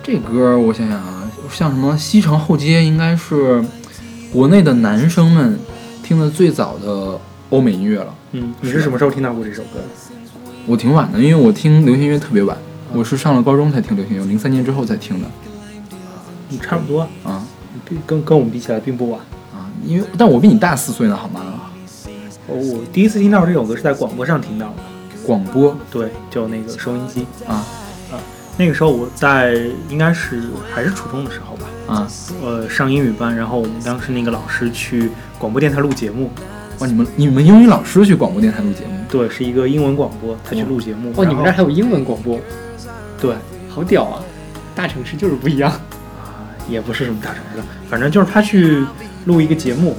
[0.00, 3.60] 这歌我想想啊，像什么西城后街，应该是
[4.32, 5.58] 国内的男生们
[6.04, 7.18] 听的最早的
[7.50, 8.14] 欧美音乐了。
[8.30, 9.80] 嗯，你是什么时候听到过这首歌？
[10.64, 12.56] 我挺晚的，因为我听流行音乐特别晚，
[12.92, 15.28] 我是上了高中才听流行音乐，零三年之后才听的
[16.48, 17.44] 你，差不多，啊
[17.84, 19.20] 比跟跟我们比起来并不晚。
[19.52, 21.42] 啊，因为但我比你大四岁呢，好吗？
[22.48, 24.74] 哦我第一次听到这首歌是在广播上听到的，
[25.24, 27.26] 广播对，就那个收音机。
[27.46, 27.64] 啊
[28.10, 28.18] 啊
[28.56, 29.54] 那个时候我在
[29.88, 30.42] 应该是
[30.74, 32.08] 还是初中的时候吧，啊，
[32.42, 36.28] 呃，上英语班，然后我们当时那个老师去广播电台录节目，
[36.80, 41.12] 哇，你们你们英语老师去广播电台录节目，对，是一个英文广播，他去录节目。
[41.16, 42.40] 哦，你们这儿还有英文广播，
[43.20, 43.36] 对，
[43.68, 44.20] 好屌啊！
[44.74, 46.50] 大城市就是不一样啊。
[46.68, 48.84] 也不是什么大城市，反正就是他去
[49.26, 49.96] 录一个节目，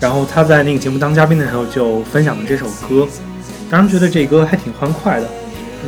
[0.00, 3.06] 然后他在那个节目当嘉宾的时候就分享了这首歌，
[3.70, 5.28] 当时觉得这歌还挺欢快的，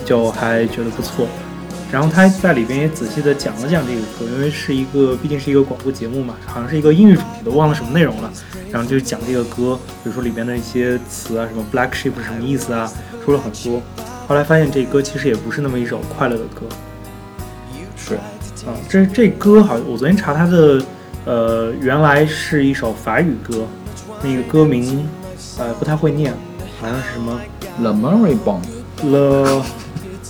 [0.04, 1.26] 就还觉得不错。
[1.92, 8.30] 然后他在里边也仔细的讲了讲这个歌，因为是一个毕竟是一个广播节目嘛，好像是一个英语主题的，忘了什么内容了。
[8.70, 12.88] 然后就讲这个歌，比如说里边的一些词啊，什么 black sheep 是什么意思啊，
[13.24, 13.82] 说了很多。
[14.28, 16.66] 后来发现这歌其实也不是那么一首快乐的歌，
[17.96, 18.20] 是啊，
[18.88, 20.80] 这这歌好，我昨天查它的，
[21.24, 23.66] 呃，原来是一首法语歌，
[24.22, 25.08] 那个歌名，
[25.58, 26.32] 呃，不太会念，
[26.80, 27.40] 好像是什么
[27.78, 28.60] ？The Murray Bond
[29.02, 29.62] Le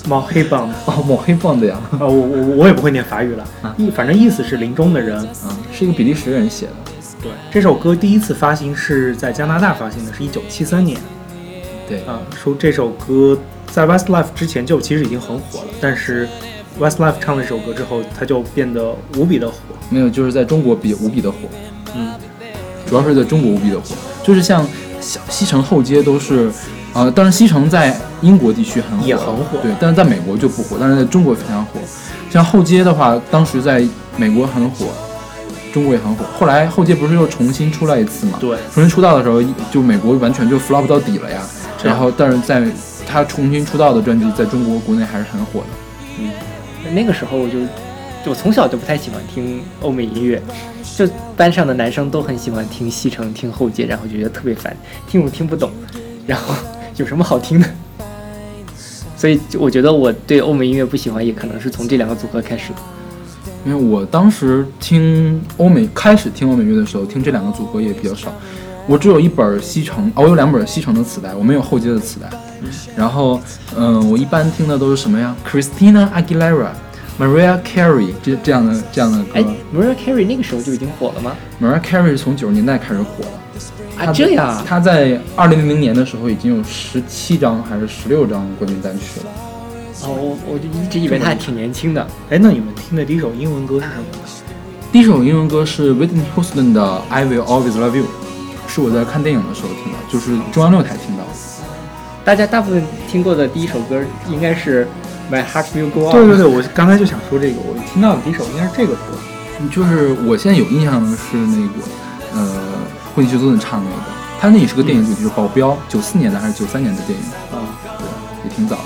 [0.07, 5.19] m o h i b a n 哦，抹黑 Bond 呀，啊，我我我也不会念法语了啊，意反正意思是林中的人。
[5.19, 6.73] 啊，是一个比利时人写的，
[7.23, 10.99] 对，这首歌第一次发行是在加拿大发行的，是一九七三年。
[11.89, 12.01] 对。
[12.05, 13.39] 啊，说这首歌
[13.71, 16.29] 在 Westlife 之前就其实已经很火了，但是
[16.79, 19.57] Westlife 唱了这首歌之后，它就变得无比的火。
[19.91, 21.37] 没有，就是在中国比无比的火，
[21.95, 22.09] 嗯，
[22.91, 24.67] 主要是在中国无比的火，就是像
[25.01, 26.51] 西西城后街都是，
[26.93, 31.79] 呃，当然西城在英国地区很火，也很火对，但是在美国就不火，但是在中国非常火。
[32.29, 33.87] 像后街的话，当时在
[34.17, 34.87] 美国很火，
[35.73, 36.25] 中国也很火。
[36.37, 38.39] 后来后街不是又重新出来一次嘛？
[38.41, 41.41] 对，重新出道的时候，就美国完全就 flop 到底了呀。
[41.85, 42.63] 然后，但是在
[43.07, 45.67] 他重新出道的专辑，在中国国内还是很火的。
[46.19, 46.31] 嗯
[46.93, 47.59] 那个时候我就，
[48.27, 50.41] 我从小就不太喜欢听欧美音乐，
[50.97, 55.71] 就班上的男生都很喜欢听西城、听后街，然后就觉得特别烦，听我听不懂，
[56.27, 56.55] 然后
[56.97, 57.69] 有什么好听的？
[59.17, 62.79] 所以我觉得我对欧美音乐不喜欢，也可能是从这两个组合开始的。
[63.65, 68.33] 因为我当时听欧美，开始听欧美乐的时候，听这两个组合也比较少。
[68.87, 72.29] 我只有一本西城，哦，我有两本西城的磁带，我没有后街的磁带。
[72.97, 73.41] 然后，
[73.77, 76.71] 嗯、我一般听的都是什么呀？Christina Aguilera、
[77.21, 79.33] Mariah Carey 这这样的这样的歌。
[79.35, 79.45] 哎
[79.75, 84.03] ，Mariah Carey 那个时候就已经火了吗？Mariah Carey 是从九十年代开始火的。
[84.03, 89.27] 啊，这样啊，他在二零零零年的时候已经有十七张还是十六张冠军单曲了。
[90.03, 92.01] 哦，我我就一直以为他还挺年轻的。
[92.31, 94.19] 哎，那你们听的第一首英文歌是什么呢？
[94.91, 98.05] 第一首英文歌是 Whitney Houston 的《I Will Always Love You》，
[98.67, 101.31] 是我在看电影的时候听的，就是中央六台听到的。
[102.25, 104.01] 大家大部分听过的第一首歌
[104.31, 104.85] 应该是
[105.31, 106.11] 《My Heart Will Go On》。
[106.13, 109.01] 对对对，我刚才就想说这个，我听到的第一首应该是这个歌。
[109.71, 111.75] 就是我现在有印象的是那个，
[112.35, 112.63] 呃，
[113.15, 113.97] 惠妮休斯顿唱那个，
[114.41, 117.61] 他那也是个电影主题，就是《保镖》，九四年的还是九三年的电影，啊，
[117.99, 118.83] 对，也挺早的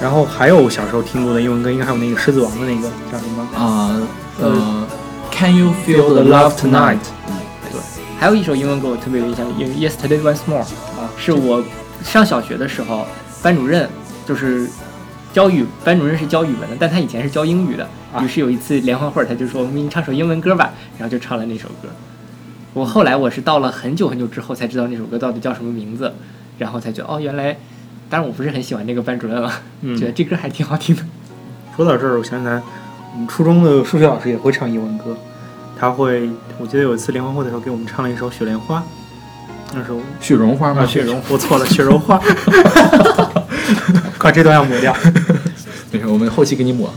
[0.00, 3.46] 然后还有小时候听过的英文歌，应该还有那个《狮子王》的那个叫什么？
[3.56, 3.96] 啊。
[4.40, 4.88] 呃
[5.30, 6.98] ，Can you feel the love tonight？
[7.28, 7.36] 嗯，
[7.70, 7.80] 对，
[8.18, 11.62] 还有一首英文歌我特别有印象，《Yesterday Once More》啊，是我
[12.02, 13.06] 上小学的时候，
[13.40, 13.88] 班主任
[14.26, 14.68] 就是
[15.32, 17.84] 教语班主任是教语文的，但他以前是教英语的。
[18.12, 21.88] 啊于是有一次联欢会，他就说我们给你唱首英文歌吧，然后就唱了那首歌。
[22.74, 26.12] 我后来我是到了很久很久之后才知道那首歌到底叫什么名字，
[26.58, 27.56] 然后才觉得哦，原来，
[28.10, 31.02] 当然我不是很喜欢那个班主任了，嗯觉得这歌还挺好听的。
[31.74, 32.60] 说到这儿，我想起来，
[33.14, 35.16] 我们初中的数学老师也会唱英文歌，
[35.80, 36.28] 他会，
[36.58, 38.78] 我记得有一次联欢会的时候给我们唱了一首《雪莲花》，
[39.74, 40.82] 那首雪绒花吗？
[40.82, 42.20] 啊雪绒，我错了，雪绒花，
[44.18, 44.94] 快这段要抹掉，
[45.92, 46.90] 没事，我们后期给你抹。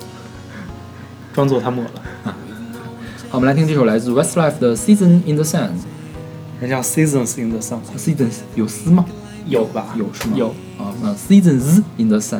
[1.34, 1.92] 装作他抹了，
[2.24, 2.34] 好，
[3.32, 5.68] 我们来听这首来自 Westlife 的《Season in the Sun》。
[6.62, 9.06] 人叫 Seasons in the Sun Seasons 有丝吗？
[9.46, 9.94] 有吧？
[9.98, 10.38] 有是吗？
[10.38, 10.48] 有
[10.80, 12.40] 啊，那 Seasons in the Sun。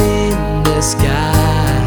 [0.81, 1.77] sky.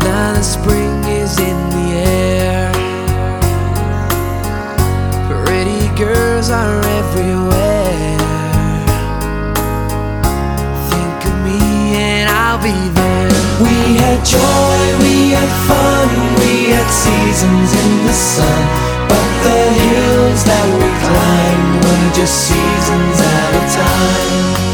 [0.00, 2.72] Now the spring is in the air.
[5.44, 8.16] Pretty girls are everywhere.
[10.88, 11.60] Think of me
[12.00, 13.28] and I'll be there.
[13.60, 16.08] We had joy, we had fun,
[16.40, 18.62] we had seasons in the sun.
[19.10, 24.73] But the hills that we climbed were just seasons at a time.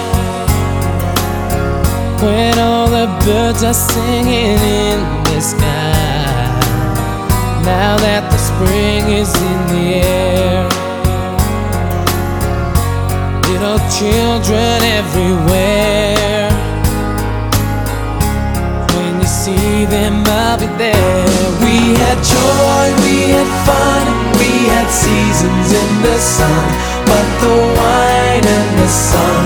[2.21, 6.45] When all the birds are singing in the sky.
[7.65, 10.69] Now that the spring is in the air.
[13.49, 16.45] Little children everywhere.
[18.93, 21.25] When you see them, I'll be there.
[21.65, 24.05] We had joy, we had fun,
[24.37, 26.65] we had seasons in the sun.
[27.09, 29.41] But the wine and the sun,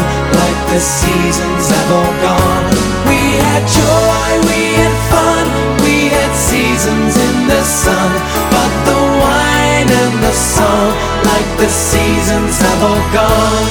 [0.75, 2.67] the seasons, have all gone.
[3.07, 5.45] We had joy, we had fun,
[5.85, 8.11] we had seasons in the sun.
[8.51, 10.91] But the wine and the song,
[11.31, 13.67] like the seasons, have all gone.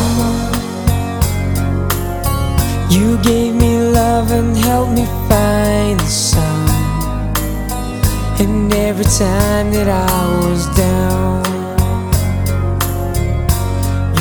[2.89, 5.05] You gave me love and helped me
[8.39, 11.43] And every time that I was down,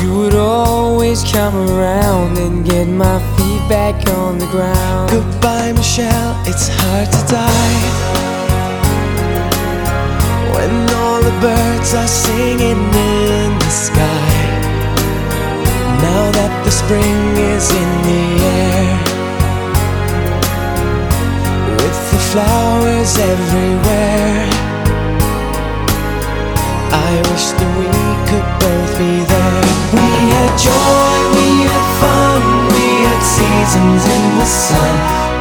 [0.01, 5.09] you would always come around and get my feet back on the ground.
[5.09, 7.79] Goodbye, Michelle, it's hard to die.
[10.53, 14.63] When all the birds are singing in the sky.
[16.05, 19.12] Now that the spring is in the air.
[22.33, 24.49] Flowers everywhere.
[26.89, 27.93] I wish that we
[28.25, 29.65] could both be there.
[29.93, 32.41] We had joy, we had fun,
[32.73, 34.93] we had seasons in the sun.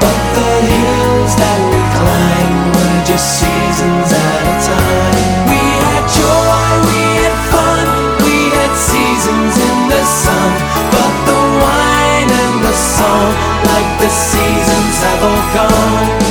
[0.05, 5.49] But the hills that we climbed were just seasons at a time.
[5.49, 7.85] We had joy, we had fun,
[8.21, 10.51] we had seasons in the sun.
[10.93, 13.33] But the wine and the song,
[13.73, 16.22] like the seasons, have all gone.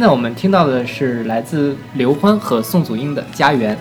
[0.00, 3.76] 现在我们听到的是来自刘欢和宋祖英的《家园》，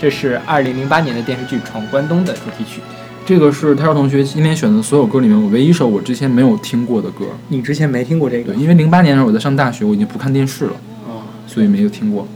[0.00, 2.80] 这是二零零八年的电视剧《闯关东》的主题曲。
[3.26, 7.26] 这个是泰少同学今天选的所有歌里面我唯一一首我之前没有听过的歌。
[7.48, 8.62] 你之前没听过这个对，？
[8.62, 10.72] 因为零八年的时候我在上大学，我已经不看电视了，
[11.06, 12.26] 哦，所以没有听过。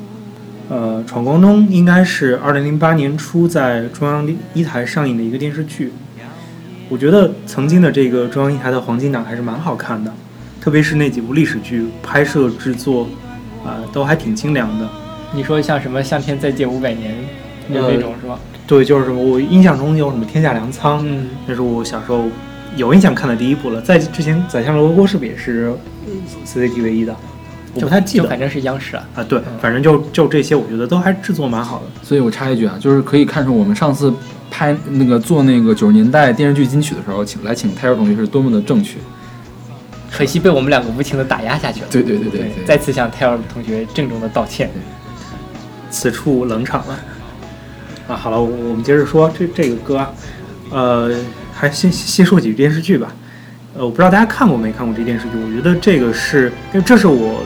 [0.69, 5.91] 呃，《闯关东》应该是二零零八年初在中央一台上映的一个电视剧。
[6.91, 10.13] 我觉得曾经的这个中央一台的黄金档还是蛮好看的，
[10.63, 13.09] 特别是那几部历史剧拍摄制作，
[13.65, 14.89] 啊、都还挺精良的。
[15.35, 17.17] 你说像什么《向天再借五百年》
[17.75, 18.39] 就呃那种是吧？
[18.65, 22.27] 对，就是什么我印象中有什么《天下粮仓》，嗯，那是我小时候
[22.77, 23.81] 有印象看的第一部了。
[23.81, 25.75] 在之前《宰相刘罗锅》是不是也是
[26.47, 27.17] CCTV 一的？
[27.75, 29.09] 我不太记得就反正是央视啊。
[29.17, 29.25] 啊。
[29.25, 31.87] 对，反正就就这些，我觉得都还制作蛮好的。
[32.05, 34.15] 所以我插一句啊，就是可以看出我们上次
[34.49, 38.99] 拍那个做那个九十年代电视剧金曲的时候，请来请泰少同学是多么的正确。
[40.13, 41.87] 可惜被我们两个无情的打压下去了。
[41.91, 44.71] 对对对对对再次向泰尔同学郑重的道歉。
[45.91, 46.99] 此处冷场了。
[48.09, 50.11] 啊，好了，我我们接着说这这个歌啊，
[50.71, 51.11] 呃，
[51.55, 53.15] 还先先说几句电视剧吧。
[53.75, 57.43] 呃，我不知道大家看过没看过这电视剧，我觉得这个是，因为这是我，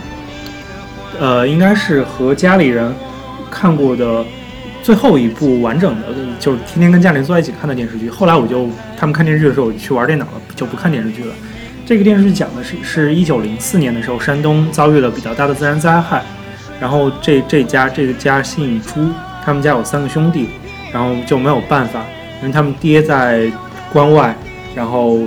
[1.21, 2.93] 呃，应该是和家里人
[3.51, 4.25] 看过的
[4.83, 6.09] 最后一部完整的，
[6.41, 8.09] 就是天天跟家里人坐在一起看的电视剧。
[8.09, 11.35] 后来我就他们看电视剧的时候，我就去玩电脑了，就不看电视剧了。
[11.87, 16.21] 这个电视剧讲的是是一九零四年的时候，山东遭遇了比较大的自然灾害，
[16.81, 19.09] 然后这这家这个家姓朱，
[19.45, 20.49] 他们家有三个兄弟，
[20.93, 22.05] 然后就没有办法，
[22.41, 23.49] 因为他们爹在
[23.93, 24.35] 关外，
[24.75, 25.21] 然后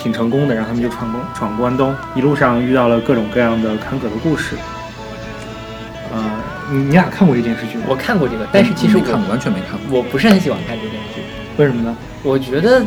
[0.00, 4.56] 挺成功的，然后他们就闯关闯关东，一路上遇到了各种各样的坎坷的故事。
[6.12, 6.24] 呃，
[6.72, 7.84] 你你俩看过这电视剧吗？
[7.88, 9.98] 我看过这个，但是其实没看完全没看过。
[9.98, 11.22] 我不是很喜欢看这电视剧，
[11.56, 11.96] 为什么呢？
[12.24, 12.84] 我觉得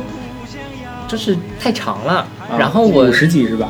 [1.14, 3.70] 就是太长了，啊然后我五十集是吧？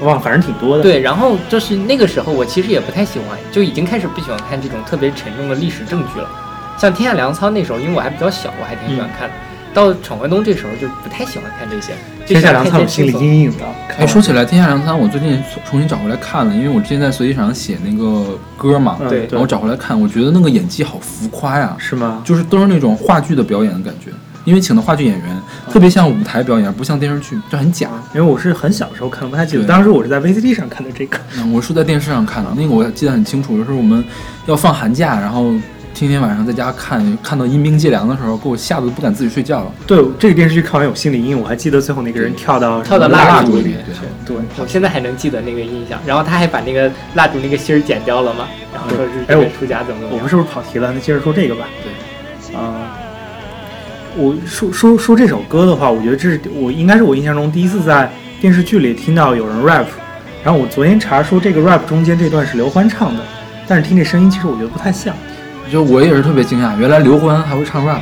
[0.00, 6.30] 哇，反正挺多的。，对，然后就是那个时候我其实也不太喜欢，就已经开始不喜欢看这种特别沉重的历史正剧了。
[6.78, 9.34] 像《天下粮仓》那时候，因为我还比较小，我还挺喜欢看的。
[9.74, 11.92] 到《闯关东》这时候就不太喜欢看这些，
[12.26, 13.64] 天下粮仓有心理阴影的。
[13.98, 22.22] 哎，说起来，《天下粮仓》，我最近重新找回来看了，因为我之前在随机场写那个歌嘛，嗯对然后找回来看，我觉得那个演技好浮夸呀，是吗？
[22.24, 24.10] 就是都是那种话剧的表演的感觉，
[24.44, 27.88] 因为请的话剧演员特别像舞台表演，而不像电视剧，就很假。
[28.14, 29.64] 因为我是很小的时候看的，不太记得。
[29.64, 31.18] 当时我是在 VCD 上看的这个。
[31.36, 34.02] 嗯，我是在电视上看的，那个我记得很清楚，就是我们
[34.46, 35.52] 要放寒假，然后
[35.92, 39.72] 天天晚上在家看，看到阴兵借粮的时候，给我吓得都不敢自己睡觉了。
[39.86, 43.76] 对，这个电视剧看完有心理阴影，我还记得最后那个人跳到跳到蜡烛里烛里。
[44.24, 46.00] 对对，我现在还能记得那个印象。
[46.06, 50.12] 然后他还把那个蜡烛那个芯儿剪掉了嘛，然后说是出家怎么怎么样。
[50.12, 50.92] 我们是不是跑题了？
[50.92, 51.66] 那接着说这个吧。
[51.82, 52.96] 对，啊、
[54.16, 59.86] 我说说说这首歌的话，我觉得这是我应该是我印象中第一次在电视剧里听到有人 rap。
[60.42, 63.20] 然后我昨天查说这个 rap 中间这段是刘欢唱的，
[63.68, 65.14] 但是听这声音其实我觉得不太像。
[65.70, 68.00] 就我也是特别惊讶，原来刘欢还会唱 rap，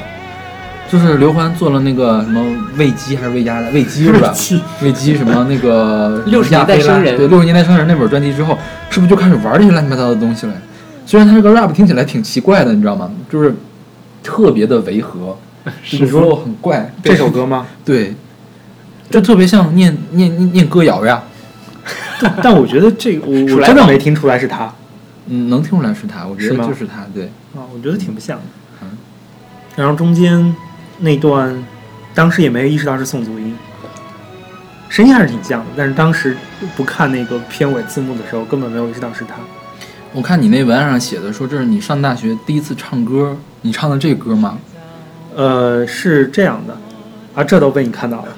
[0.89, 2.43] 就是刘欢做了那个什么
[2.77, 4.33] 喂鸡还是喂鸭的，喂鸡是吧？
[4.81, 8.57] 喂鸡什么那个 六十年代生人对，六十年代生人那本专辑之后，
[8.89, 10.53] 是不是就开始玩这些乱七八糟的东西了？
[11.05, 13.11] 虽然他这个 rap 听起来挺奇怪的，你知道吗？
[13.29, 13.55] 就是
[14.23, 15.37] 特别的违和，
[15.91, 16.93] 这个说 flow 很怪。
[17.03, 17.67] 这首歌吗？
[17.85, 18.15] 对，
[19.11, 21.23] 就特别像念念念念歌谣呀。
[22.43, 24.73] 但我觉得这个我我真的没听出来是他
[25.27, 27.07] 嗯，能听出来是他，我觉得就是他。
[27.15, 28.43] 对，啊，我觉得挺不像的。
[28.83, 28.89] 嗯
[29.77, 30.53] 然后中间
[30.99, 31.57] 那段，
[32.13, 33.55] 当时也没意识到是宋祖英，
[34.89, 36.37] 声音还是挺像的，但是当时
[36.77, 39.35] 不看那个片尾字幕的时候，根本没有意识到是他。
[40.13, 44.59] 我看你那文案上写的说这是你上大学第一次唱歌，你唱的这歌吗？
[45.39, 46.77] 呃，是这样的，
[47.33, 48.29] 啊，这都被你看到了，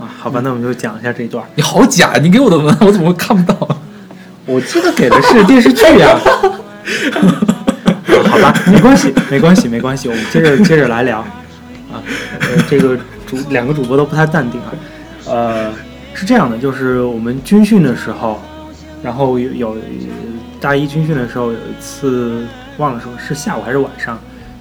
[0.00, 1.44] 啊，好吧，那我们就讲一下这一段。
[1.54, 2.14] 你好假！
[2.20, 3.56] 你给我的文案我怎么会看不到？
[4.44, 6.18] 我记得给的是电视剧呀、
[8.28, 12.02] 好吧，没关系，没关系，没关系，我们接着接着来聊啊。
[12.40, 14.74] 呃，这个主两个主播都不太淡定啊。
[15.26, 15.70] 呃，
[16.12, 18.42] 是这样的，就是我们军训的时候，
[19.00, 19.76] 然后有有
[20.60, 22.44] 大一军训的时候有一次
[22.78, 24.18] 忘了说是下午还是晚上，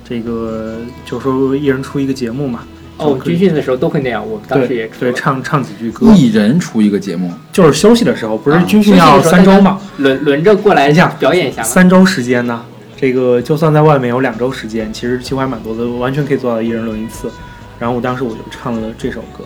[0.08, 2.62] 这个就说一人出一个节目嘛。
[2.97, 9.78] 哦，我军训的时候都会那样，我们当时也对对，唱唱几句歌，一人出一个节目，就是休息的时候，不是啊军训要三周嘛？
[9.97, 11.62] 轮轮着过来一下表演一下。
[11.62, 12.64] 三周时间呢，
[12.95, 17.30] 这个就算在外面有两周时间，其实机会还蛮多的，完全可以做到一人轮一次。
[17.78, 19.43] 然后我当时我就唱了这首歌。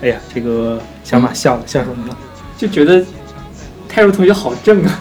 [0.00, 2.16] 哎呀，这个小马笑了，笑什么呢？
[2.56, 3.04] 就觉得
[3.86, 4.98] 泰若同学好正啊。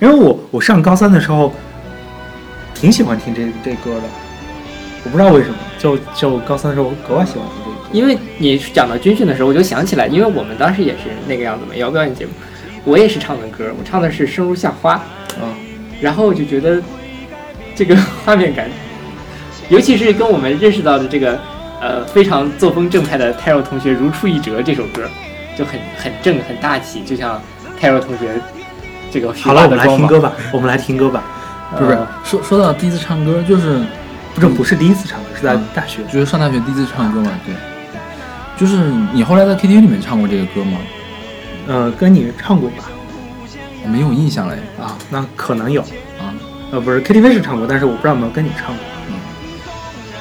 [0.00, 1.54] 因为我我上高三的时候
[2.78, 4.02] 挺喜欢听这这歌的，
[5.04, 7.88] 我不知道为什么，就就高三的时候我格外喜欢听这个歌。
[7.92, 12.32] 因为你讲到军训的时候，我就想起来，因为我们当时也是那个样子嘛，也要表演节目，
[12.84, 14.94] 我也是唱的歌，我唱的是《生如夏花》，
[15.40, 15.56] 啊，
[16.00, 16.82] 然后就觉得
[17.74, 18.68] 这个画面感，
[19.70, 21.40] 尤其是跟我们认识到的这个
[21.80, 25.02] 呃非常作风正派的泰若同学如出一辙，这首歌
[25.56, 27.40] 就很很正很大气，就像
[27.80, 28.28] 泰若同学
[29.10, 31.24] 这个好了，我们来听歌吧，我们来听歌吧。
[31.78, 33.80] 不是呃说说到第一次唱歌，就是
[34.34, 36.02] 不是不是第一次唱歌，是在嗯大学。
[36.12, 37.54] 就是上大学第一次唱歌嘛，对。
[38.56, 38.76] 就是
[39.12, 40.78] 你后来在 KTV 里面唱过这个歌吗？
[41.68, 42.84] 呃，跟你唱过吧？
[43.84, 44.56] 我没有印象嘞。
[44.80, 45.82] 啊，那可能有。
[45.82, 46.32] 啊，
[46.70, 48.76] 呃，不是 KTV 是唱过，但是我不知道有没有跟你唱过。
[49.08, 49.14] 嗯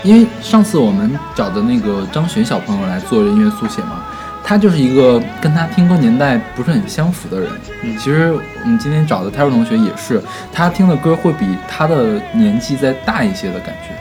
[0.04, 4.05] 因为上次我们找的那个张璇小朋友来做音乐速写嘛，
[4.46, 7.50] 他就是一个跟他听歌年代不是很相符的人。
[7.84, 8.32] 嗯其实
[8.64, 10.22] 我们今天找的泰若同学也是，
[10.54, 13.96] 他听的歌会比他的年纪再大一些的感觉。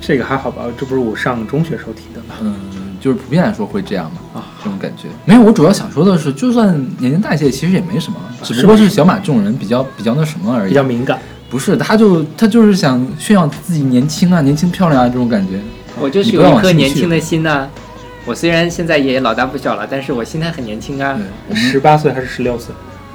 [0.00, 0.64] 这个还好吧？
[0.78, 2.34] 这不是我上中学时候提的吗？
[2.42, 2.54] 嗯，
[3.00, 5.08] 就是普遍来说会这样嘛，啊，这种感觉。
[5.24, 6.68] 没有，我主要想说的是，就算
[6.98, 10.68] 年龄大一些，其实也没什么，只不过是小马这种人比较比较那什么而已。
[10.68, 11.18] 比较敏感。
[11.48, 15.58] 不是，他就他就是想炫耀自己年轻啊，年轻漂亮啊这种感觉。
[15.98, 17.66] 我就是有一颗年轻的心呐、
[18.26, 21.16] 我虽然现在也老大不小了，但是我心态很年轻啊
[21.54, 22.74] 十八岁还是十六岁？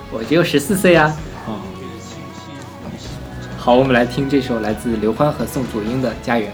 [0.10, 1.14] 我只有十四岁啊。
[1.46, 1.60] 啊，
[3.58, 6.50] 好，我们来听这首来自刘欢和宋祖英的《家园》。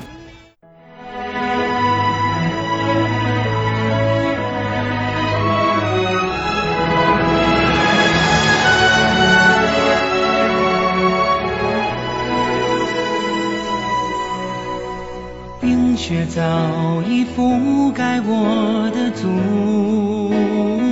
[16.38, 19.28] 早已覆盖我的足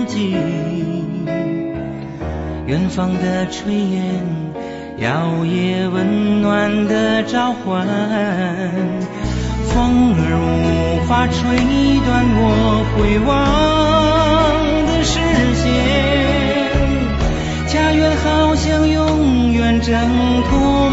[0.07, 0.35] 迹。
[2.65, 4.25] 远方的炊烟，
[4.97, 7.85] 摇曳温暖的召唤，
[9.67, 11.37] 风儿无法吹
[12.03, 13.29] 断我回望
[14.87, 15.13] 的视
[15.61, 15.63] 线。
[17.67, 19.93] 家园好像永远征
[20.49, 20.89] 途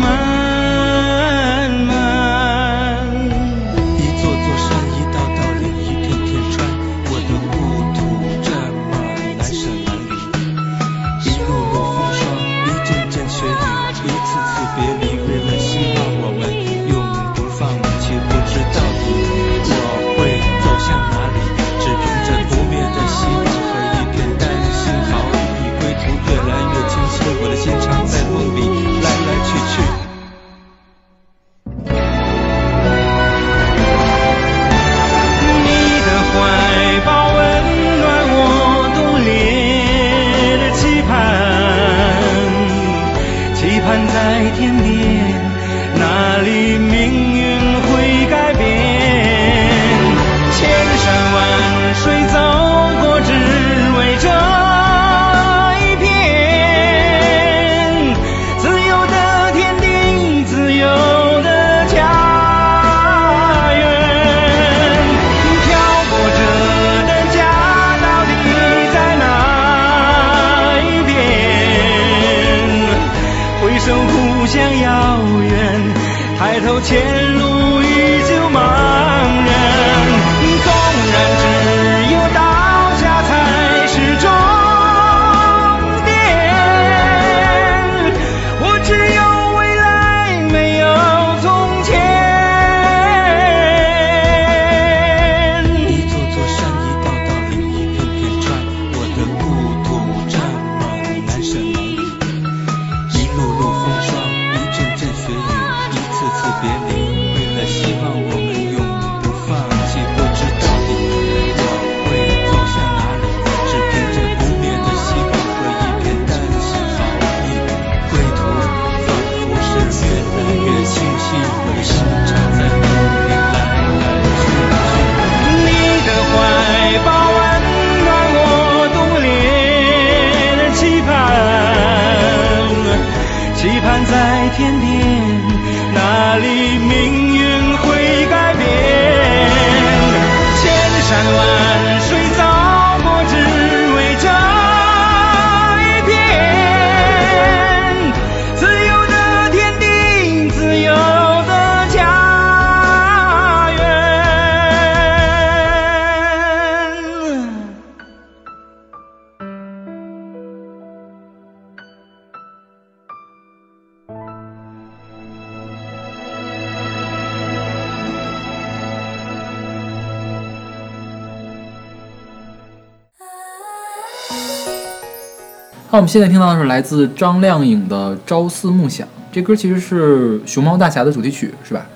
[175.92, 181.86] 好，我们现在听到的是来自张靓颖的《朝思暮想》，这歌其实是《熊猫大侠》的主题曲，是吧？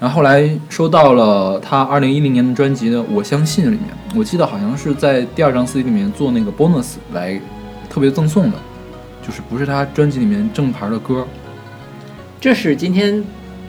[0.00, 3.84] 然后后来收到了他二零一零年的专辑的《我相信》里面，
[4.16, 7.40] 我记得好像是在第二张 CD 里面做那个 bonus 来
[7.88, 8.58] 特别赠送的，
[9.24, 11.24] 就是不是他专辑里面正牌的歌。
[12.40, 13.22] 这是今天，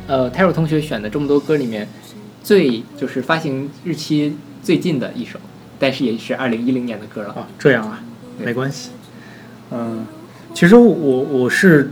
[0.07, 1.87] 呃，泰若同学选的这么多歌里面
[2.43, 5.37] 最就是发行日期最近的一首，
[5.77, 7.29] 但是也是二零一零年的歌了。
[7.35, 8.03] 啊，这样啊，
[8.43, 8.89] 没关系。
[9.71, 10.05] 嗯，
[10.53, 11.91] 其实我我是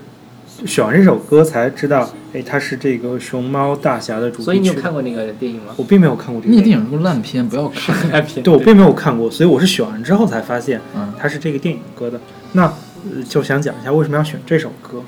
[0.66, 4.46] 选完这首歌才知道，哎，它是这个《熊猫大侠》的主题曲。
[4.46, 5.74] 所以你有看过那个电影吗？
[5.78, 8.12] 我并没有看过这个那个电影是个烂片，不要看。
[8.12, 12.20] 烂 片对我并没有看过，所以我是选完之后才发现嗯它是这个电影歌的。
[12.54, 15.02] 那、呃、就想讲一下为什么要选这首歌。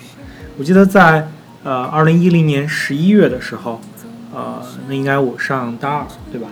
[0.57, 1.28] 我记得在
[1.63, 3.80] 呃二零一零年十一月的时候，
[4.34, 6.47] 呃，那应该我上大二对吧？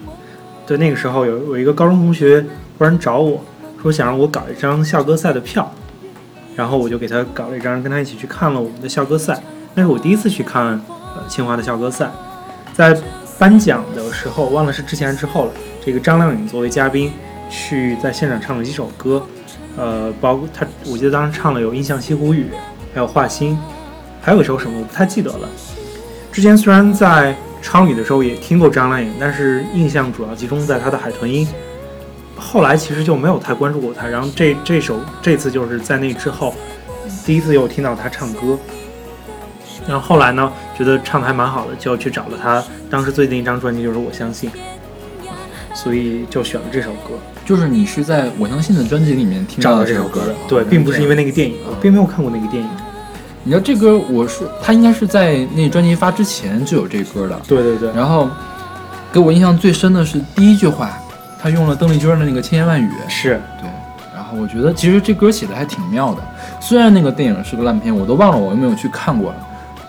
[0.66, 2.46] 对，那个时候有有一个高中同学
[2.78, 3.44] 忽然找我
[3.82, 5.70] 说想让我搞一张校歌赛的票，
[6.56, 9.42] 然后我就给他搞了一张，跟他一起去看了我们的校歌赛。
[9.76, 10.80] 那是我第一次去看
[11.16, 12.12] 呃清华的校歌赛，
[12.74, 12.96] 在
[13.40, 15.52] 颁奖的时候，忘了是之前之后了。
[15.86, 17.12] 这个张靓颖作为嘉宾
[17.50, 19.26] 去在现场唱了几首歌，
[19.76, 22.46] 呃，包括她，我记得当时唱了有《印象西湖雨》，
[22.94, 23.52] 还有《画心》，
[24.22, 25.50] 还有一首什么我不太记得了。
[26.32, 31.46] 之前虽然在昌语的时候也听过张靓颖，但是印象主要集中在她的《海豚音》。
[32.44, 36.54] 后来其实就没有太关注过他，然后这这首这次就是在那之后
[37.26, 38.58] 第一次又听到他唱歌，
[39.88, 44.50] 然后后来呢觉得唱的还蛮好的，就去找了他当时最近一张专辑就是《我相信》，
[45.74, 47.16] 所以就选了这首歌，
[47.46, 50.36] 就是你是在我相信的专辑里面听到的这首歌的。
[50.48, 52.70] 对，并不是因为那个电影，我并没有看过那个电影。
[53.46, 57.42] 你知道这歌，我是他应该是在那专辑发之前就有这歌的。
[57.48, 58.30] 对对对，然后
[59.12, 60.98] 给我印象最深的是第一句话，
[61.44, 62.90] 他用了邓丽君的那个千言万语。
[63.10, 63.70] 是对，
[64.16, 66.22] 然后我觉得其实这歌写的还挺妙的。
[66.62, 69.38] 虽然那个电影是个烂片，我都忘了我有没有去看过了，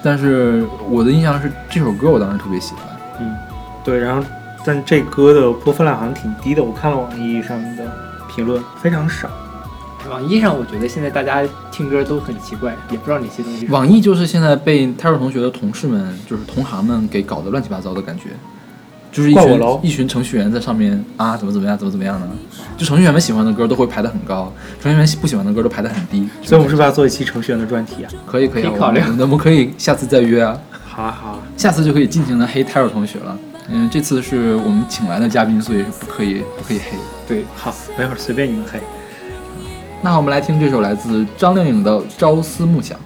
[0.03, 2.83] 但是我的印象是这首歌我当时特别喜欢。
[3.21, 3.37] 嗯，
[3.85, 4.29] 对，然后
[4.65, 7.85] 但这歌的播放量好像挺低的，我看了网易上的
[8.29, 9.29] 评论非常少。
[10.11, 13.69] 网易上，我觉得现在大家听歌都很奇怪，也不知道哪些东西。
[13.69, 18.25] 网易就是现在被泰若同学的同事们，就是同行们给搞得乱七八糟的感觉，
[19.15, 22.29] 就是一群一群程序员在上面啊，怎么怎么样，怎么怎么样呢？
[22.77, 24.53] 就程序员们喜欢的歌都会排得很高，
[24.83, 26.29] 程序员不喜欢的歌都排得很低。
[26.43, 28.11] 所以我们是不是要做一期程序员的专题啊？
[28.27, 33.39] 可以可以啊，可以考虑我们我们可以下次再约啊， 好啊好啊，下次就可以尽情的黑泰若同学了。
[33.69, 36.99] 嗯，这次是我们请来的嘉宾，所以是不可以不可以黑。
[37.29, 38.81] 对，好，没会儿随便你们黑。
[40.03, 42.99] 那我们来听这首来自张靓颖的《朝思暮想》。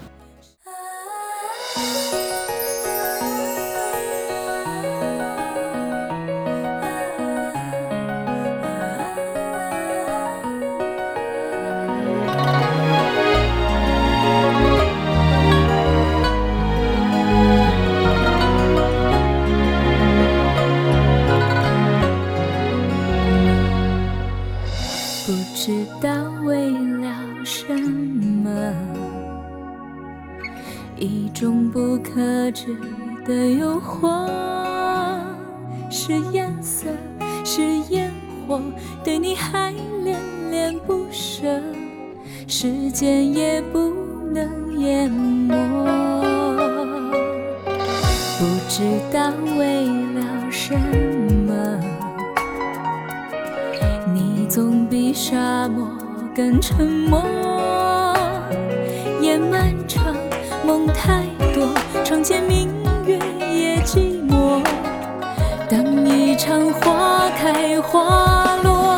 [65.69, 68.97] 等一场花开花落，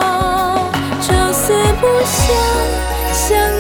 [1.03, 2.33] 朝思暮想，
[3.13, 3.60] 想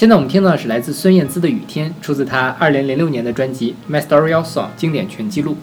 [0.00, 5.54] 现在我们听到的是来自孙燕姿的《雨天》，出自她二零零六年的专辑《My Story Your Song》经典全记录。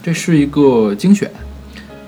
[0.00, 1.28] 这是一个精选，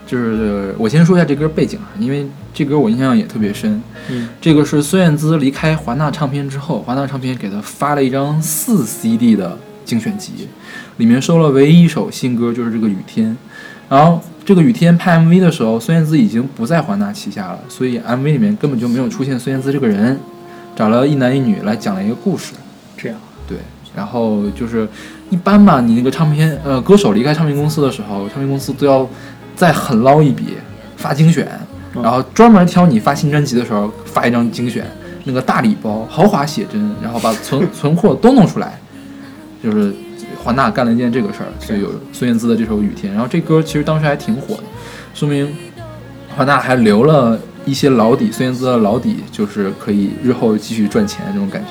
[0.07, 2.24] 就是我先说一下这歌背景啊，因为
[2.55, 3.83] 这歌我印象也特别深。
[4.11, 10.47] 嗯，这个是孙燕姿离开华纳唱片之后，华纳唱片给她发了一张四 CD 的精选集，
[10.99, 13.30] 里面收了唯一一首新歌，就是这个《雨天》。
[13.89, 20.20] 然后这个《雨天》拍 MV 的时候，孙燕姿已经不在华纳旗下了，所以 MV 里面根本就没有出现孙燕姿这个人，
[20.74, 22.52] 找了一男一女来讲了一个故事。
[22.96, 23.18] 这样，
[23.48, 23.58] 对，
[23.96, 24.88] 然后就是
[25.30, 29.08] 一般嘛，你那个唱片呃歌手离开唱片公司的时候，唱片公司都要
[29.56, 30.56] 再狠捞一笔
[30.96, 31.48] 发精选，
[31.96, 34.86] 嗯然后专门挑你发新专辑的时候发一张精选，
[35.24, 38.78] 那个大礼包、豪华写真，然后把存 存货都弄出来，
[39.62, 39.92] 就是
[40.42, 44.62] 华纳干了一件这个事儿，所以有孙燕姿的这首《雨天》，然后这歌其实当时还挺火的，
[45.12, 45.52] 说明
[46.36, 51.70] 华纳还留了一些老底，孙燕姿的老底，就是可以日后继续赚钱这种感觉。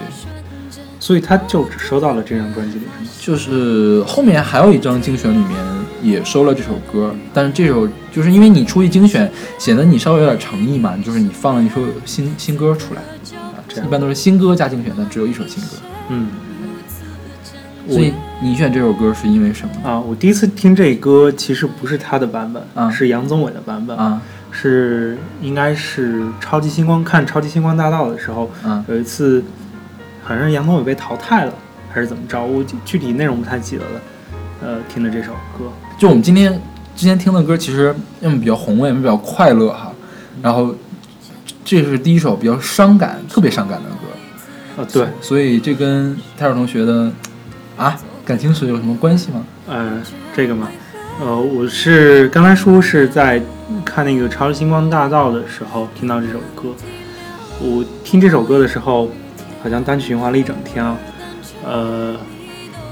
[1.00, 3.10] 所以他就只收到了这张专辑里是吗？
[3.20, 5.58] 就是后面还有一张精选里面
[6.04, 15.70] 也收了这首歌，但是这首就是因为你出一精选，显得你稍微有点诚意嘛，就是你放了一首新新歌出来，啊，这样一般都是新歌加精选，但只有一首新歌。
[16.10, 16.28] 嗯，
[17.90, 24.22] 所以你选这首歌是因为什么啊，我第一次听这歌其实不是他的版本，啊是杨宗纬的版本，啊？
[24.62, 29.44] 是应该是超级星光看超级星光大道的时候，嗯有一次
[30.24, 31.54] 好像是杨宗纬被淘汰了
[31.92, 34.02] 还是怎么着，我具具体内容不太记得了。
[34.62, 36.54] 呃，听的这首歌，就我们今天
[36.96, 39.92] 之前听的歌，其实要么比较宏伟，要么比较快乐哈。
[40.44, 40.76] 然后
[41.66, 47.12] 这是第一首比较伤感、特别伤感的歌，呃，对，所以这跟泰尔同学的
[47.76, 49.44] 啊感情史有什么关系吗？
[49.68, 50.00] 呃，
[50.36, 50.68] 这个嘛，
[51.22, 53.40] 呃，我是刚才说是在
[53.86, 56.74] 看那个《超级星光大道》的时候听到这首歌。
[57.60, 59.08] 我听这首歌的时候，
[59.62, 60.98] 好像单曲循环了一整天啊。
[61.64, 62.16] 呃，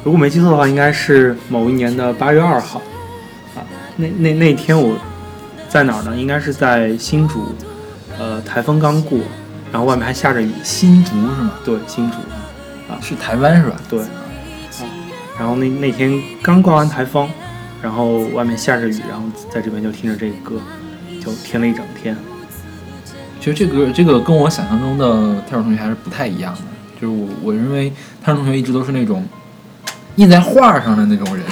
[0.04, 2.80] 如果没记错的话，应该是某一年的八月二号
[3.56, 3.66] 啊。
[3.96, 4.96] 那那那天我
[5.68, 6.16] 在哪儿呢？
[6.16, 7.48] 应该是在新竹，
[8.20, 9.18] 呃，台风刚过，
[9.72, 10.52] 然后外面还下着雨。
[10.64, 11.52] 新竹是吗？
[11.66, 12.18] 对，新竹。
[12.88, 13.76] 啊是台湾是吧？
[13.90, 14.86] 对，啊，
[15.40, 16.14] 然后那那天
[16.44, 17.28] 刚刮完台风，
[17.82, 20.62] 然后外面下着雨，然后在这边就听着这个歌，
[21.24, 22.16] 就听了一整天。
[23.40, 26.62] 其实这个这个跟我想象中的泰尔同学还是不太一样的，
[27.00, 29.26] 就是我我认为泰尔同学一直都是那种
[30.18, 31.46] 印在画上的那种人，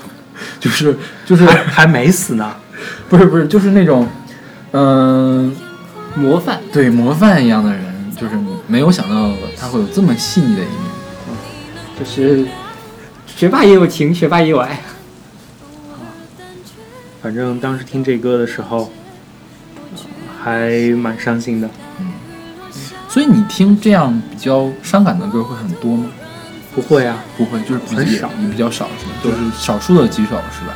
[0.60, 2.54] 就是就是还还没死呢，
[3.08, 4.06] 不是不是就是那种
[4.72, 5.56] 嗯、
[6.14, 7.82] 模范，对模范一样的人，
[8.14, 10.90] 就是没有想到他会有这么细腻的一面。
[11.98, 12.46] 就是
[13.26, 14.78] 学霸也有情，学霸也有爱。
[17.22, 18.90] 反正当时听这歌的时候，
[19.94, 19.98] 呃
[20.42, 21.68] 还蛮伤心的。
[21.98, 22.12] 嗯
[23.08, 26.06] 所以你听这样比较伤感的歌会很多吗？
[26.72, 29.12] 不会啊，不会，就是比很少也比较少是吧？
[29.24, 30.74] 就是少数的几首是吧？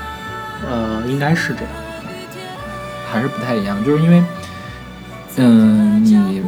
[0.68, 1.68] 呃，应该是这样。
[3.08, 4.20] 还是不太一样，就是因为，
[5.36, 6.42] 嗯，你你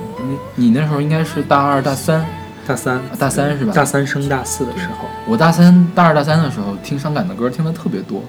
[0.56, 2.26] 你那时候应该是大二大三，
[2.66, 3.72] 大三，大三是吧？
[3.72, 8.24] 大三升大四的时候，我大三大二大三的时候听伤感的歌听的特别多，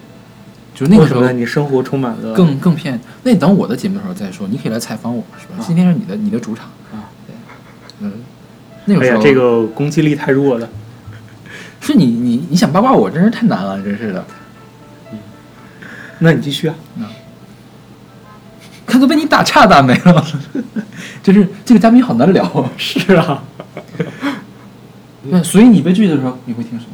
[0.78, 1.28] 就那个时候？
[1.32, 3.00] 你生活充满了更更偏。
[3.24, 5.56] 那你等我的节目的时候再说，你可以来采访我是吧？
[5.58, 7.36] 啊今天是你的你的主场啊，对，
[8.02, 8.14] 嗯，
[8.86, 10.70] 那个时候，哎呀这个攻击力太弱了。
[11.82, 14.24] 是你你你想八卦我真是太难了，真是的。
[16.20, 16.76] 那你继续啊。
[18.86, 20.26] 看都被你打岔打没了，
[21.22, 22.72] 就是这个嘉宾好难聊啊。
[22.78, 23.44] 是啊，
[25.24, 26.92] 那所以你被拒的时候，你会听什么？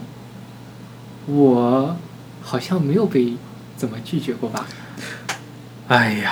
[1.36, 1.96] 我
[2.42, 3.34] 好像没有被
[3.84, 4.66] 怎么拒绝过吧？
[5.90, 6.32] 哎呀，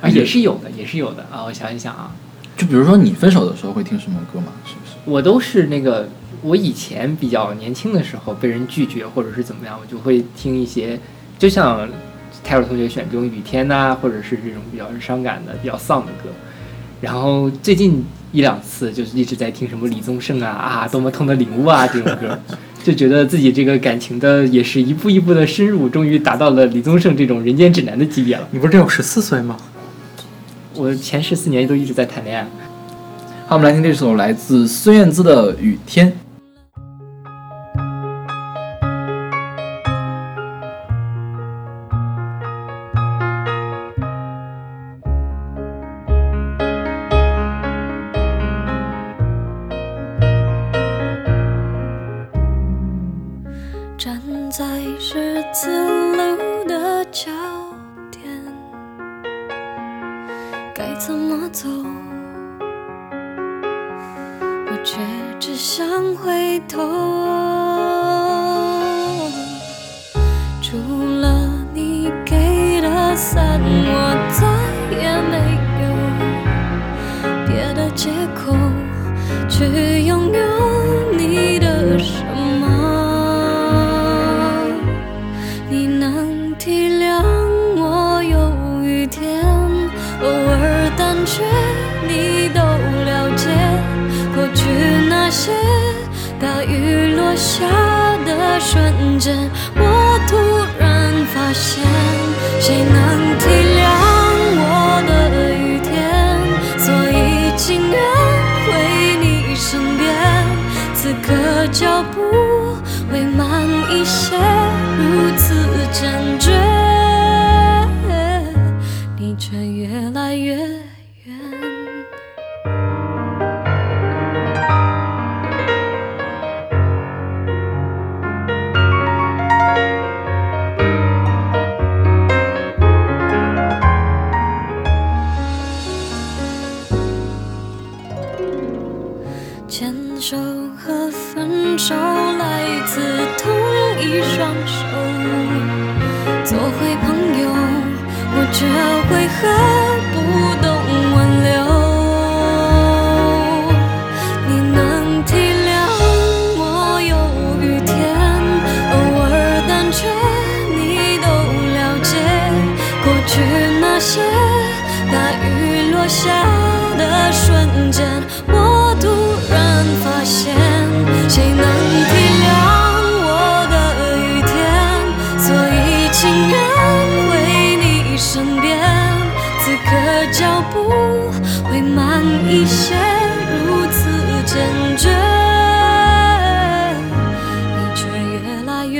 [0.00, 1.44] 啊，也是有的，也是有的啊。
[1.44, 2.10] 我想一想啊，
[2.56, 4.46] 就比如说你分手的时候会听什么歌吗？
[4.64, 4.92] 是不是？
[5.04, 6.08] 我都是那个，
[6.40, 10.98] 我以前比较年轻的时候被人拒绝或者是怎么样，我就会听一些，
[11.38, 11.86] 就像
[12.42, 16.30] 泰尔同学选这种雨天呐、或者是这种比较伤感的、比较丧的歌。
[17.02, 22.38] 然后最近一两次就是一直在听什么李宗盛啊啊，多么痛的领悟啊这种歌，
[22.86, 28.46] 就觉得自己这个感情的也是一步一步的深入，终于达到了李宗盛这种人间指南的级别了。
[28.52, 29.56] 你不是只有十四岁吗？
[30.72, 32.46] 我前十四年都一直在谈恋爱。
[33.48, 36.06] 好，我们来听这首来自孙燕姿的《雨天》。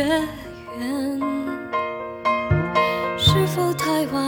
[0.07, 0.23] 远。
[3.19, 4.23] 是否太晚？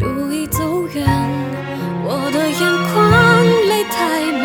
[0.00, 1.06] 路已走远，
[2.04, 2.58] 我的眼
[2.90, 2.94] 眶
[3.68, 3.96] 泪太
[4.42, 4.44] 满，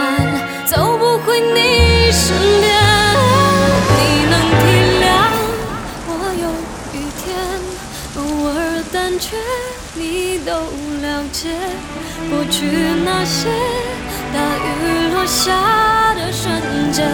[0.68, 2.70] 走不回你身边。
[3.98, 4.00] 你
[4.30, 4.62] 能体
[5.02, 5.04] 谅
[6.06, 6.10] 我
[6.44, 6.46] 有
[6.94, 7.26] 雨天，
[8.18, 8.20] 偶
[8.50, 8.50] 尔
[8.94, 9.36] 胆怯，
[9.96, 10.52] 你都
[11.02, 11.50] 了解。
[12.30, 12.54] 过去
[13.04, 13.50] 那些
[14.32, 14.70] 大雨
[15.12, 16.54] 落下的瞬
[16.92, 17.10] 间，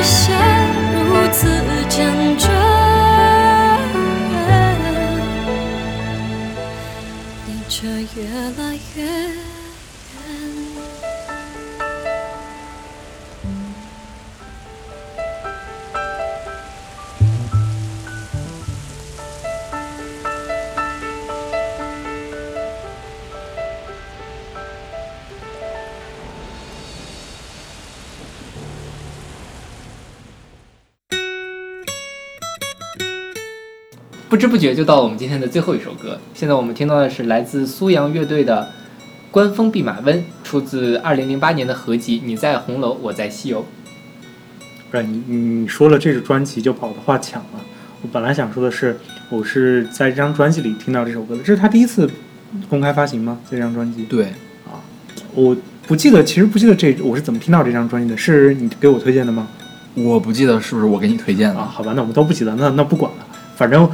[0.00, 0.32] 慢一些，
[0.94, 1.46] 如此
[1.90, 2.48] 坚决，
[7.44, 7.86] 你却
[8.16, 8.24] 越
[8.56, 8.69] 来
[34.30, 36.16] 不知不觉就到了我们今天的最后一首歌。
[36.34, 38.62] 现在我们听到的是来自苏阳乐队的
[39.32, 43.58] 《官风弼马温》，出自2008年的合集《你在红楼，我在西游》。
[44.88, 47.60] 不是你你说了这个专辑就把我的话抢了。
[48.02, 48.96] 我本来想说的是，
[49.30, 52.08] 我是在这张专辑里听到这首歌的，这是他第一次
[52.68, 53.36] 公开发行吗？
[53.50, 54.04] 这张专辑？
[54.04, 54.26] 对
[54.64, 54.78] 啊，
[55.34, 55.56] 我
[55.88, 59.48] 不记得，其实不记得这我是怎么听到这张专辑的，是你给我推荐的吗？
[59.94, 61.58] 我不记得是不是我给你推荐的。
[61.58, 63.26] 啊，好吧，那我们都不记得，那那不管了，
[63.56, 63.90] 反正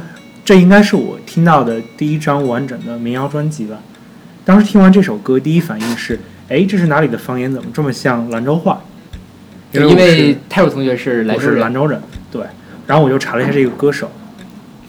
[0.47, 3.75] 这应该是我听到的第一张完整的民谣专辑吧。
[4.45, 6.17] 当时听完这首歌，第一反应是，
[6.47, 7.51] 哎，这是哪里的方言？
[7.51, 8.81] 怎么这么像兰州话？
[9.73, 12.01] 因为泰若同学是兰我州人，是兰州人，
[12.31, 12.43] 对。
[12.85, 14.09] 然后我就查了一下这个歌手，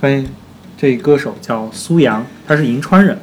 [0.00, 0.24] 发现
[0.76, 3.18] 这个歌手叫苏阳，他是银川人，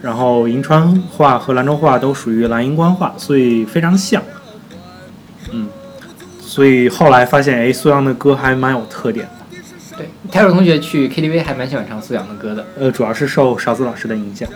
[0.00, 4.22] 然后银川话和兰州话都属于兰银官话，所以非常像。
[5.52, 5.68] 嗯，
[6.40, 9.35] 所以后来发现，哎，苏阳的歌还蛮有特点的。
[9.96, 12.66] 对，泰若同学去 KTV 还蛮喜欢唱苏阳的歌的。
[12.78, 14.48] 呃，主要是受勺子老师的影响。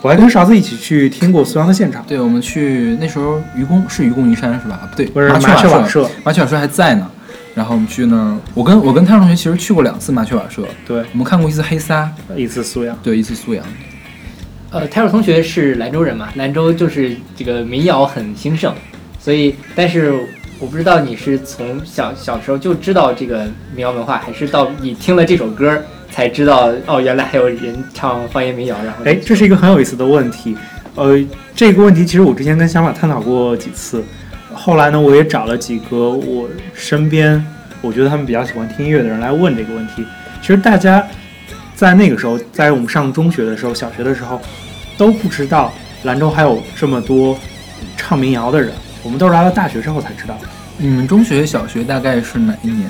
[0.00, 4.88] 我还跟勺子一起去听过苏阳的现场，对，我们去那时候愚公是愚公移山是吧？
[4.90, 7.10] 不对，不是麻雀瓦舍麻雀瓦舍还在呢。
[7.54, 12.96] 然后我们去那儿，我跟我跟泰同学其实去过两次麻雀瓦舍，对，我们看过一次黑撒，一次苏阳。
[13.02, 13.64] 对，一次苏阳。
[14.70, 18.72] 呃，泰若同学是兰州人嘛，兰州就是这个民谣很兴盛，
[19.18, 20.14] 所以但是
[20.60, 23.44] 我不知道你是从小小时候就知道这个
[23.74, 25.80] 民谣文化，还是到你听了这首歌
[26.10, 30.56] 才知道哦，原来还有人唱方言民谣，然后哎，这是一个很有意思的问题。
[30.96, 31.16] 呃，
[31.54, 34.02] 这个问题其实我之前跟小马探讨过几次，
[34.52, 37.40] 后来呢，我也找了几个我身边
[37.80, 40.04] 我觉得他们比较喜欢听音乐的人来问这个问题。
[40.40, 41.06] 其实大家
[41.76, 44.40] 在那个时候，在我们上中学的时候、小学的时候，
[44.96, 45.72] 都不知道
[46.02, 47.38] 兰州还有这么多
[47.96, 48.72] 唱民谣的人，
[49.02, 50.48] 我们都是来了大学之后才知道的。
[50.76, 52.88] 你们中学、小学大概是哪一年？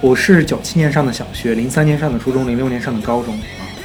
[0.00, 3.38] 我是九七年上的小学，零三年上的初中，零六年上的高中。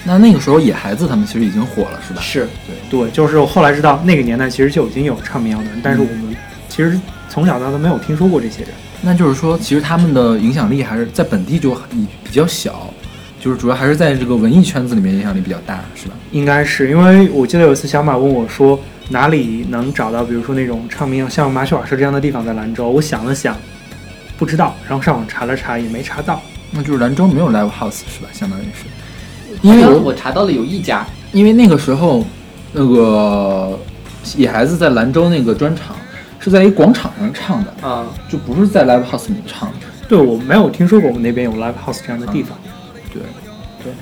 [0.03, 2.21] 那那个时候野孩子他们其实已经火了，是吧？
[2.21, 6.35] 是对对，就是我后来知道那个年代其实就已经有唱民谣的人，但是我们
[6.67, 6.99] 其实
[7.29, 8.69] 从小到大没有听说过这些人。
[9.01, 12.93] 那就是说，其实他们的影响力还是在本地就比比较小，
[13.39, 16.15] 就是主要还是在这个文艺圈子里面影响力比较大，是吧？
[16.31, 18.79] 应该是因为我记得有一次小马问我说
[19.11, 22.89] 哪里能找到，比如说那种唱民谣像麻雀瓦舍这样的地方在兰州。
[22.89, 23.55] 我想了想，
[24.37, 26.41] 不知道，然后上网查了查也没查到。
[26.71, 28.29] 那就是兰州没有 live house 是吧？
[28.31, 32.25] 相当于是，因为我我查到了有一家，因为那个时候，
[32.71, 33.77] 那个
[34.37, 35.95] 野孩子在兰州那个专场
[36.39, 39.87] 是在一广场上唱的，啊、就不是在 live house 里面唱的。
[40.07, 42.57] 对我没有听说过我们那边有 live house 这样的地方。
[43.13, 43.21] 对
[43.83, 43.93] 对，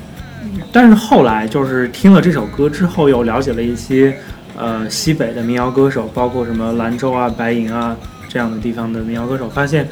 [0.72, 4.16] 但是后来就是听了这首歌之后，又了解了一些
[4.60, 7.96] 呃西北的民谣歌手，包括什么兰州啊、白银啊
[8.28, 9.88] 这样的地方的民谣歌手，发现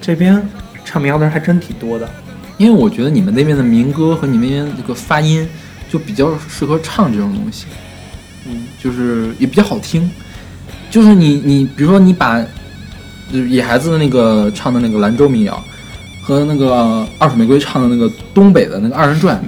[0.00, 0.40] 这边
[0.84, 2.08] 唱民谣的人还真挺多的。
[2.58, 5.48] 因为我觉得你们那边的民歌和你们那边这个发音
[5.90, 7.66] 就比较适合唱这种东西，
[8.46, 10.08] 嗯，就是也比较好听。
[10.90, 12.44] 就是你你比如说你把
[13.30, 15.60] 野孩子的那个唱的那个兰州民谣
[16.22, 19.42] 和那个二手玫瑰唱的那个东北的那个二人转，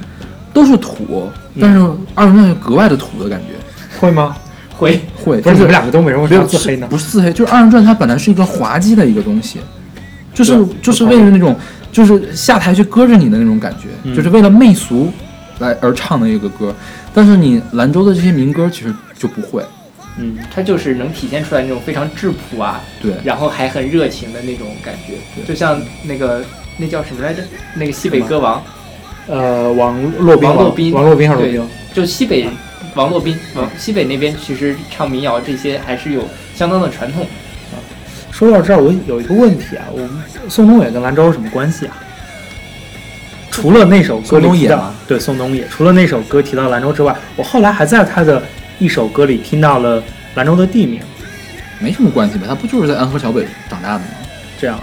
[0.54, 1.30] 都是土，
[1.60, 1.78] 但是
[2.14, 3.48] 二人转就格外的土的感觉。
[4.00, 4.34] 会吗？
[4.84, 6.86] 会会，不是你们两个都没人为没有啥自黑呢？
[6.88, 9.58] 不是自黑，就是二人转它本来是一个滑稽的一个东西，
[10.32, 11.56] 就是就是为了那种
[11.90, 15.10] 就是下台去搁着你的那种感觉，嗯就是为了媚俗
[15.58, 16.74] 来而唱的一个歌。
[17.14, 19.62] 但是你兰州的这些民歌其实就不会，
[20.18, 25.14] 嗯，它就是能体现出来那种非常质朴啊，对然后还很热情的那种感觉，
[25.46, 26.44] 就像那个
[26.76, 27.40] 那叫什么来着？
[27.76, 28.60] 那个西北歌王，
[29.28, 31.68] 呃，王洛宾，王洛宾王洛宾还是洛对宾？
[31.94, 32.48] 就西北
[32.94, 37.26] 王洛宾，王西北那边其实唱民谣这些还是有相当的传统。
[38.30, 40.10] 说到这儿，我有一个问题啊，我们
[40.48, 41.96] 宋冬野跟兰州有什么关系啊？
[43.50, 48.42] 除了那首歌里提到宋冬野吗，对宋冬野，除了那首歌提到兰州之外，我后来还在他的
[48.80, 50.02] 一首歌里听到了
[50.34, 51.00] 兰州的地名，
[51.78, 52.44] 没什么关系吧？
[52.48, 54.06] 他不就是在安河桥北长大的吗？
[54.58, 54.82] 这样啊，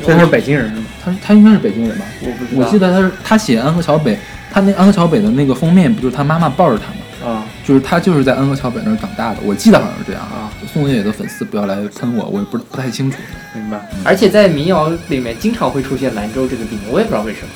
[0.00, 0.86] 所以他是北京人是吗？
[1.04, 2.04] 他他应该是北京人吧？
[2.20, 4.16] 我不知道，我记得他是他写安河桥北，
[4.52, 7.01] 他那安河桥北的那个封面不就是他妈妈抱着他吗？
[7.24, 10.50] 啊，就是他就是在安河桥北那儿长大的，我记得好像是这样啊。
[10.72, 13.18] 宋冬野的粉丝不要来喷我，我也不不太清楚。
[13.54, 13.88] 明白。
[14.04, 17.48] 而且在民谣里面经常会出现兰州这个地名，我也不知道为什么。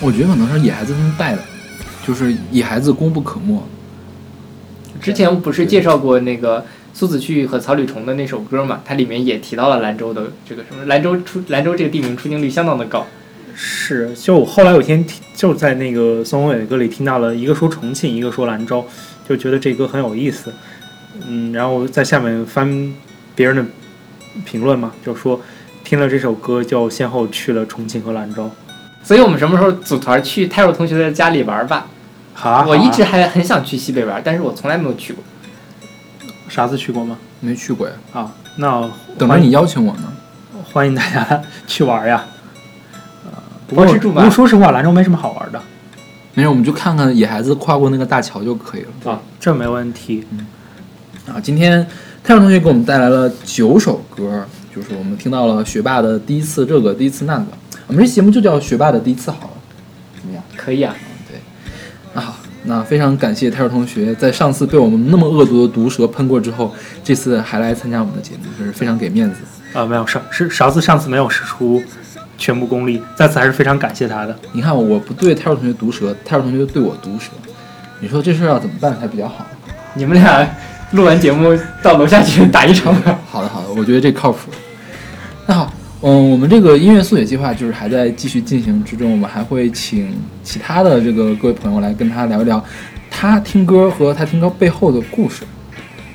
[0.00, 1.42] 我觉得可能是野孩子他们带的，
[2.06, 3.62] 就是野孩子功不可没。
[5.00, 8.80] 之前不是介绍过那个苏子旭和草履虫的那首歌嘛？
[8.84, 13.06] 它里面也提到了兰州的这个什么兰州出兰州这个地名出镜率相当的高。
[13.62, 18.86] 是，就我后来有一天听就在那个宋冬野的歌里听到了一个说重庆，一个说兰州，
[19.28, 20.50] 就觉得这歌很有意思。
[21.28, 22.94] 嗯，然后在下面翻
[23.34, 23.62] 别人的
[24.46, 25.38] 评论嘛，就说
[25.84, 28.50] 听了这首歌就先后去了重庆和兰州。
[29.02, 31.86] 所以我们什么时候组团去泰若同学的家里玩吧？
[32.32, 35.22] 好啊，我一直还很想去西北玩，但是我从来没有去过。
[36.48, 37.18] 啥子去过吗？
[37.40, 40.10] 没去过呀，啊，那等着你邀请我呢。
[40.72, 42.24] 欢迎大家 去玩呀。
[43.76, 45.60] 呃，不过说实话，兰州没什么好玩的
[46.34, 49.12] 没事，我们就看看野孩子跨过那个大桥就可以了。
[49.12, 50.24] 啊，这没问题。
[50.30, 50.46] 嗯
[51.32, 51.86] 啊，今天
[52.24, 54.44] 太阳同学给我们带来了九首歌，
[54.74, 57.46] 就是我们听到了学霸的第一次这个，第一次那个。
[57.86, 59.50] 我们这节目就叫学霸的第一次好了，
[60.20, 60.42] 怎么样？
[60.56, 60.94] 可以啊，
[62.14, 66.74] 那好，那非常感谢泰尔同学，在上次被我们那么恶毒的毒舌喷过之后，
[67.04, 69.36] 这次还来参加我们的节目，真是非常给面子。
[69.72, 71.82] 啊，没有上是勺子上次没有使出
[72.40, 74.34] 全部功力，在此还是非常感谢他的。
[74.52, 77.30] 你看，我不对泰尔同学毒舌，泰尔同学对我毒舌，
[78.00, 79.46] 你说这事儿要怎么办才比较好？
[79.94, 80.48] 你们俩
[80.92, 83.18] 录完节目到楼下去打一场吧。
[83.30, 84.50] 好的，好的，我觉得这靠谱。
[85.46, 92.64] 那好，嗯，我们这个音乐速写计划就是还在继续进行之中，我们还会请其他的这个各位朋友来跟他聊一聊
[93.10, 95.44] 他听歌和他听歌背后的故事。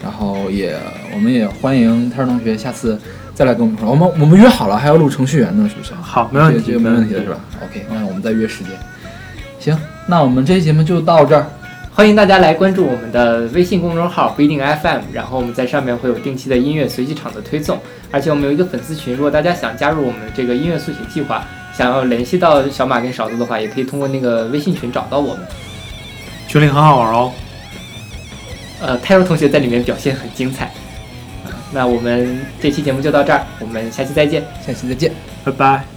[0.02, 0.78] 然后也，
[1.14, 3.00] 我们也欢迎泰尔同学下次
[3.36, 3.92] 再来跟我们说。
[3.92, 5.94] 我们我们约好了，还要录程序员呢，是不是？
[6.02, 8.72] 好，没问题，这个没问题的是吧？OK，那我们再约时间。
[9.60, 11.46] 行，那我们这期节目就到这儿。
[11.94, 17.80] 欢迎大家来关注我们的微信公众号不一定 FM，然后我们在上面会有定期的音乐随机场的推送，
[18.12, 25.40] 而且我们有一个粉丝群，如果大家想加入我们这个音乐速写计划，想要联系到小马跟勺子的话，也可以通过那个微信群找到我们。
[26.50, 27.32] 群里很好玩哦。
[28.82, 30.70] 呃，泰若同学在里面表现很精彩，
[31.76, 34.42] 那我们这期节目就到这儿，我们下期再见。
[34.66, 35.12] 下期再见。
[35.44, 35.95] 拜拜。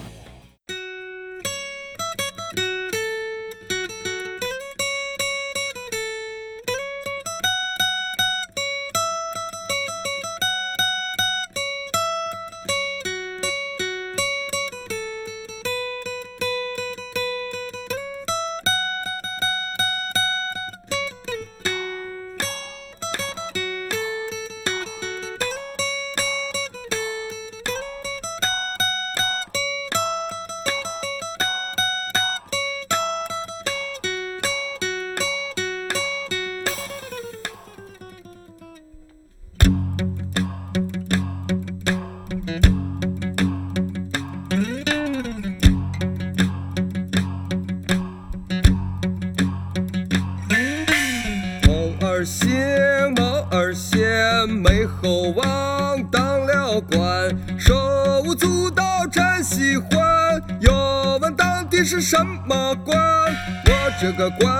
[64.09, 64.57] 这个官